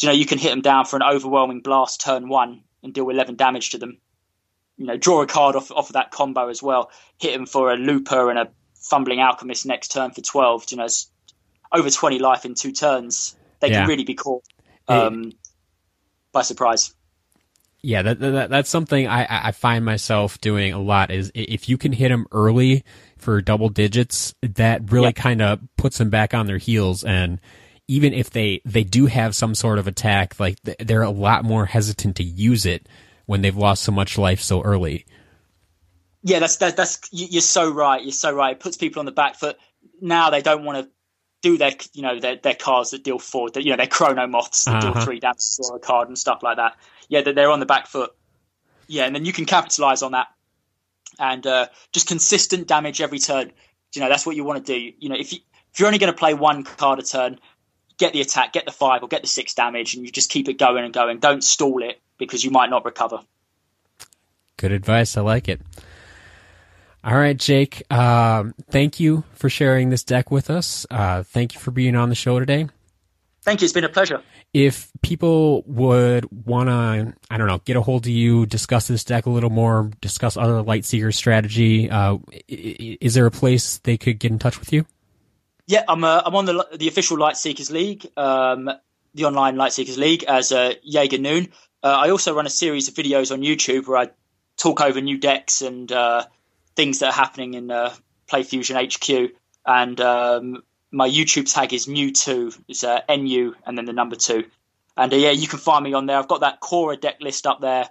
You 0.00 0.08
know 0.08 0.14
you 0.14 0.26
can 0.26 0.38
hit 0.38 0.50
them 0.50 0.60
down 0.60 0.84
for 0.84 0.96
an 0.96 1.02
overwhelming 1.02 1.60
blast 1.60 2.00
turn 2.00 2.28
one 2.28 2.62
and 2.82 2.92
deal 2.92 3.08
eleven 3.08 3.36
damage 3.36 3.70
to 3.70 3.78
them. 3.78 3.98
You 4.76 4.86
know, 4.86 4.96
draw 4.96 5.22
a 5.22 5.26
card 5.26 5.56
off 5.56 5.70
off 5.70 5.88
of 5.88 5.94
that 5.94 6.10
combo 6.10 6.48
as 6.48 6.62
well. 6.62 6.90
Hit 7.18 7.32
them 7.32 7.46
for 7.46 7.72
a 7.72 7.76
looper 7.76 8.30
and 8.30 8.38
a 8.38 8.50
fumbling 8.74 9.20
alchemist 9.20 9.66
next 9.66 9.88
turn 9.88 10.10
for 10.10 10.20
twelve. 10.20 10.66
You 10.70 10.78
know, 10.78 10.88
over 11.72 11.90
twenty 11.90 12.18
life 12.18 12.44
in 12.44 12.54
two 12.54 12.72
turns. 12.72 13.36
They 13.60 13.70
yeah. 13.70 13.80
can 13.80 13.88
really 13.88 14.04
be 14.04 14.14
caught 14.14 14.44
um, 14.88 15.32
by 16.32 16.42
surprise 16.42 16.92
yeah, 17.84 18.00
that, 18.00 18.18
that, 18.18 18.48
that's 18.48 18.70
something 18.70 19.06
I, 19.06 19.48
I 19.48 19.52
find 19.52 19.84
myself 19.84 20.40
doing 20.40 20.72
a 20.72 20.80
lot. 20.80 21.10
Is 21.10 21.30
if 21.34 21.68
you 21.68 21.76
can 21.76 21.92
hit 21.92 22.08
them 22.08 22.26
early 22.32 22.82
for 23.18 23.42
double 23.42 23.68
digits, 23.68 24.34
that 24.40 24.90
really 24.90 25.08
yep. 25.08 25.16
kind 25.16 25.42
of 25.42 25.60
puts 25.76 25.98
them 25.98 26.08
back 26.08 26.32
on 26.32 26.46
their 26.46 26.56
heels. 26.56 27.04
And 27.04 27.40
even 27.88 28.12
if 28.12 28.30
they 28.30 28.60
they 28.64 28.84
do 28.84 29.06
have 29.06 29.34
some 29.34 29.54
sort 29.54 29.78
of 29.78 29.86
attack, 29.86 30.38
like 30.40 30.58
they're 30.62 31.02
a 31.02 31.10
lot 31.10 31.44
more 31.44 31.66
hesitant 31.66 32.16
to 32.16 32.24
use 32.24 32.66
it 32.66 32.88
when 33.26 33.42
they've 33.42 33.56
lost 33.56 33.82
so 33.82 33.92
much 33.92 34.18
life 34.18 34.40
so 34.40 34.62
early. 34.62 35.06
Yeah, 36.22 36.38
that's 36.38 36.56
that, 36.56 36.76
that's 36.76 37.00
you're 37.12 37.42
so 37.42 37.70
right. 37.70 38.02
You're 38.02 38.12
so 38.12 38.34
right. 38.34 38.52
It 38.52 38.60
puts 38.60 38.76
people 38.76 39.00
on 39.00 39.06
the 39.06 39.12
back 39.12 39.36
foot. 39.36 39.56
Now 40.00 40.30
they 40.30 40.42
don't 40.42 40.64
want 40.64 40.84
to 40.84 40.90
do 41.42 41.58
their 41.58 41.72
you 41.92 42.02
know 42.02 42.18
their, 42.18 42.36
their 42.36 42.54
cards 42.54 42.90
that 42.90 43.04
deal 43.04 43.18
four, 43.18 43.50
you 43.56 43.70
know 43.70 43.76
their 43.76 43.86
chronomoths 43.86 44.64
that 44.64 44.76
uh-huh. 44.76 44.92
deal 44.94 45.02
three 45.02 45.20
damage 45.20 45.36
or 45.58 45.76
a 45.76 45.78
card 45.78 46.08
and 46.08 46.18
stuff 46.18 46.42
like 46.42 46.56
that 46.56 46.76
yeah, 47.08 47.22
they're 47.22 47.50
on 47.50 47.60
the 47.60 47.66
back 47.66 47.86
foot. 47.86 48.10
Yeah, 48.86 49.04
and 49.04 49.14
then 49.14 49.24
you 49.24 49.32
can 49.32 49.44
capitalize 49.44 50.02
on 50.02 50.12
that 50.12 50.28
and 51.18 51.46
uh, 51.46 51.66
just 51.92 52.06
consistent 52.06 52.66
damage 52.66 53.00
every 53.00 53.18
turn. 53.18 53.52
You 53.94 54.02
know, 54.02 54.08
that's 54.08 54.26
what 54.26 54.36
you 54.36 54.44
want 54.44 54.64
to 54.64 54.72
do. 54.72 54.92
You 54.98 55.08
know, 55.08 55.16
if 55.16 55.32
you 55.32 55.38
if 55.72 55.80
you're 55.80 55.86
only 55.86 55.98
going 55.98 56.12
to 56.12 56.18
play 56.18 56.34
one 56.34 56.64
card 56.64 56.98
a 56.98 57.02
turn, 57.02 57.38
get 57.98 58.12
the 58.12 58.20
attack, 58.20 58.52
get 58.52 58.66
the 58.66 58.72
five, 58.72 59.02
or 59.02 59.08
get 59.08 59.22
the 59.22 59.28
six 59.28 59.54
damage, 59.54 59.94
and 59.94 60.04
you 60.04 60.12
just 60.12 60.30
keep 60.30 60.48
it 60.48 60.58
going 60.58 60.84
and 60.84 60.92
going. 60.92 61.18
Don't 61.18 61.42
stall 61.42 61.82
it 61.82 62.00
because 62.18 62.44
you 62.44 62.50
might 62.50 62.70
not 62.70 62.84
recover. 62.84 63.20
Good 64.56 64.72
advice. 64.72 65.16
I 65.16 65.22
like 65.22 65.48
it. 65.48 65.60
All 67.02 67.16
right, 67.16 67.36
Jake. 67.36 67.82
Um, 67.92 68.54
thank 68.70 68.98
you 68.98 69.24
for 69.34 69.50
sharing 69.50 69.90
this 69.90 70.04
deck 70.04 70.30
with 70.30 70.48
us. 70.48 70.86
Uh, 70.90 71.22
thank 71.22 71.54
you 71.54 71.60
for 71.60 71.70
being 71.70 71.96
on 71.96 72.08
the 72.08 72.14
show 72.14 72.38
today. 72.38 72.68
Thank 73.42 73.60
you. 73.60 73.66
It's 73.66 73.74
been 73.74 73.84
a 73.84 73.90
pleasure 73.90 74.22
if 74.54 74.92
people 75.02 75.64
would 75.66 76.46
want 76.46 76.68
to, 76.68 77.12
I 77.28 77.36
don't 77.36 77.48
know, 77.48 77.60
get 77.64 77.76
a 77.76 77.82
hold 77.82 78.06
of 78.06 78.10
you, 78.10 78.46
discuss 78.46 78.86
this 78.86 79.02
deck 79.02 79.26
a 79.26 79.30
little 79.30 79.50
more, 79.50 79.90
discuss 80.00 80.36
other 80.36 80.62
Lightseeker 80.62 81.12
strategy, 81.12 81.90
uh, 81.90 82.18
is 82.48 83.14
there 83.14 83.26
a 83.26 83.32
place 83.32 83.78
they 83.78 83.98
could 83.98 84.20
get 84.20 84.30
in 84.30 84.38
touch 84.38 84.60
with 84.60 84.72
you? 84.72 84.86
Yeah, 85.66 85.84
I'm 85.88 86.04
uh, 86.04 86.22
I'm 86.24 86.34
on 86.34 86.44
the 86.44 86.68
the 86.76 86.88
official 86.88 87.18
Light 87.18 87.36
Seekers 87.36 87.70
League, 87.70 88.06
um, 88.16 88.70
the 89.14 89.24
online 89.24 89.56
Light 89.56 89.72
Seekers 89.72 89.98
League 89.98 90.24
as 90.24 90.52
uh, 90.52 90.74
JaegerNoon. 90.86 91.50
Uh, 91.82 91.88
I 91.88 92.10
also 92.10 92.34
run 92.34 92.46
a 92.46 92.50
series 92.50 92.88
of 92.88 92.94
videos 92.94 93.32
on 93.32 93.40
YouTube 93.40 93.86
where 93.86 93.98
I 93.98 94.10
talk 94.56 94.80
over 94.80 95.00
new 95.00 95.18
decks 95.18 95.62
and 95.62 95.90
uh, 95.90 96.24
things 96.76 97.00
that 97.00 97.08
are 97.08 97.12
happening 97.12 97.54
in 97.54 97.70
uh, 97.70 97.94
PlayFusion 98.26 98.76
HQ. 98.76 99.32
And 99.66 100.00
um, 100.00 100.62
my 100.90 101.08
YouTube 101.08 101.52
tag 101.52 101.72
is 101.72 101.86
New2, 101.86 102.58
it's 102.68 102.84
uh, 102.84 103.00
NU 103.08 103.54
and 103.66 103.76
then 103.76 103.84
the 103.84 103.92
number 103.92 104.16
two. 104.16 104.44
And 104.96 105.12
uh, 105.12 105.16
yeah, 105.16 105.30
you 105.30 105.48
can 105.48 105.58
find 105.58 105.84
me 105.84 105.92
on 105.92 106.06
there. 106.06 106.18
I've 106.18 106.28
got 106.28 106.40
that 106.40 106.60
Cora 106.60 106.96
deck 106.96 107.16
list 107.20 107.46
up 107.46 107.60
there. 107.60 107.88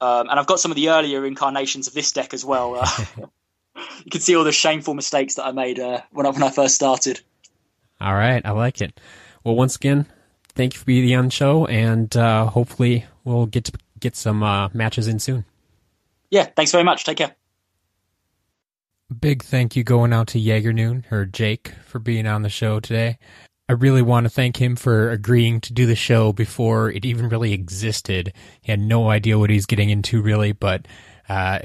Um, 0.00 0.28
and 0.28 0.38
I've 0.38 0.46
got 0.46 0.60
some 0.60 0.70
of 0.70 0.76
the 0.76 0.90
earlier 0.90 1.24
incarnations 1.24 1.86
of 1.86 1.94
this 1.94 2.12
deck 2.12 2.34
as 2.34 2.44
well. 2.44 2.82
You 3.76 4.10
can 4.10 4.20
see 4.20 4.36
all 4.36 4.44
the 4.44 4.52
shameful 4.52 4.94
mistakes 4.94 5.34
that 5.34 5.46
I 5.46 5.52
made 5.52 5.80
uh, 5.80 6.02
when 6.12 6.26
I 6.26 6.30
when 6.30 6.42
I 6.42 6.50
first 6.50 6.74
started. 6.74 7.20
All 8.00 8.14
right, 8.14 8.44
I 8.44 8.50
like 8.50 8.80
it. 8.80 9.00
Well, 9.42 9.54
once 9.54 9.76
again, 9.76 10.06
thank 10.54 10.74
you 10.74 10.80
for 10.80 10.86
being 10.86 11.14
on 11.16 11.26
the 11.26 11.30
show, 11.30 11.66
and 11.66 12.14
uh, 12.16 12.46
hopefully 12.46 13.06
we'll 13.24 13.46
get 13.46 13.64
to 13.64 13.72
get 14.00 14.16
some 14.16 14.42
uh, 14.42 14.68
matches 14.72 15.08
in 15.08 15.18
soon. 15.18 15.44
Yeah, 16.30 16.44
thanks 16.56 16.72
very 16.72 16.84
much. 16.84 17.04
Take 17.04 17.18
care. 17.18 17.34
Big 19.20 19.42
thank 19.42 19.76
you 19.76 19.84
going 19.84 20.12
out 20.12 20.28
to 20.28 20.38
JaegerNoon 20.38 21.10
or 21.12 21.26
Jake 21.26 21.72
for 21.84 21.98
being 21.98 22.26
on 22.26 22.42
the 22.42 22.48
show 22.48 22.80
today. 22.80 23.18
I 23.68 23.72
really 23.72 24.02
want 24.02 24.24
to 24.24 24.30
thank 24.30 24.60
him 24.60 24.76
for 24.76 25.10
agreeing 25.10 25.60
to 25.62 25.72
do 25.72 25.86
the 25.86 25.94
show 25.94 26.32
before 26.32 26.90
it 26.90 27.04
even 27.04 27.28
really 27.28 27.52
existed. 27.52 28.32
He 28.60 28.72
had 28.72 28.80
no 28.80 29.08
idea 29.08 29.38
what 29.38 29.50
he's 29.50 29.66
getting 29.66 29.90
into, 29.90 30.20
really, 30.20 30.52
but 30.52 30.86
uh, 31.28 31.60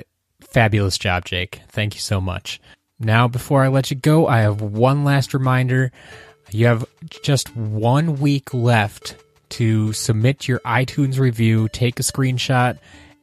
fabulous 0.51 0.97
job, 0.97 1.25
Jake. 1.25 1.61
Thank 1.69 1.95
you 1.95 2.01
so 2.01 2.19
much. 2.19 2.59
Now, 2.99 3.27
before 3.27 3.63
I 3.63 3.69
let 3.69 3.91
you 3.91 3.97
go, 3.97 4.27
I 4.27 4.39
have 4.39 4.61
one 4.61 5.03
last 5.03 5.33
reminder. 5.33 5.91
You 6.51 6.65
have 6.65 6.85
just 7.23 7.55
one 7.55 8.19
week 8.19 8.53
left 8.53 9.15
to 9.49 9.93
submit 9.93 10.47
your 10.47 10.59
iTunes 10.59 11.17
review, 11.19 11.69
take 11.69 11.99
a 11.99 12.03
screenshot, 12.03 12.77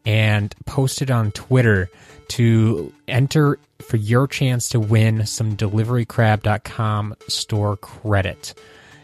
and 0.05 0.55
post 0.65 1.03
it 1.03 1.11
on 1.11 1.33
Twitter 1.33 1.91
to 2.29 2.93
enter 3.07 3.59
for 3.83 3.97
your 3.97 4.27
chance 4.27 4.71
to 4.71 4.81
win 4.81 5.27
some 5.27 5.57
deliverycrab.com 5.57 7.17
store 7.29 7.77
credit. 7.77 8.55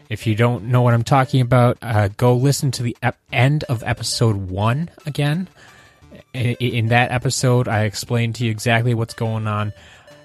If 0.09 0.27
you 0.27 0.35
don't 0.35 0.65
know 0.65 0.81
what 0.81 0.93
I'm 0.93 1.03
talking 1.03 1.41
about, 1.41 1.77
uh, 1.81 2.09
go 2.09 2.35
listen 2.35 2.71
to 2.71 2.83
the 2.83 2.97
ep- 3.01 3.17
end 3.31 3.63
of 3.65 3.83
episode 3.83 4.35
one 4.35 4.89
again. 5.05 5.47
In, 6.33 6.87
that 6.87 7.11
episode, 7.11 7.67
I 7.67 7.83
explained 7.83 8.35
to 8.35 8.45
you 8.45 8.51
exactly 8.51 8.93
what's 8.93 9.13
going 9.13 9.45
on. 9.45 9.71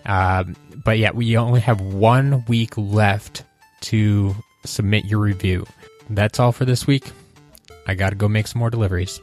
Um, 0.06 0.56
but 0.82 0.98
yeah, 0.98 1.10
we 1.10 1.36
only 1.36 1.60
have 1.60 1.80
one 1.80 2.44
week 2.48 2.78
left 2.78 3.44
to 3.82 4.34
submit 4.64 5.04
your 5.04 5.20
review. 5.20 5.66
That's 6.08 6.40
all 6.40 6.52
for 6.52 6.64
this 6.64 6.86
week. 6.86 7.10
I 7.86 7.94
got 7.94 8.10
to 8.10 8.16
go 8.16 8.28
make 8.28 8.46
some 8.46 8.58
more 8.58 8.70
deliveries. 8.70 9.20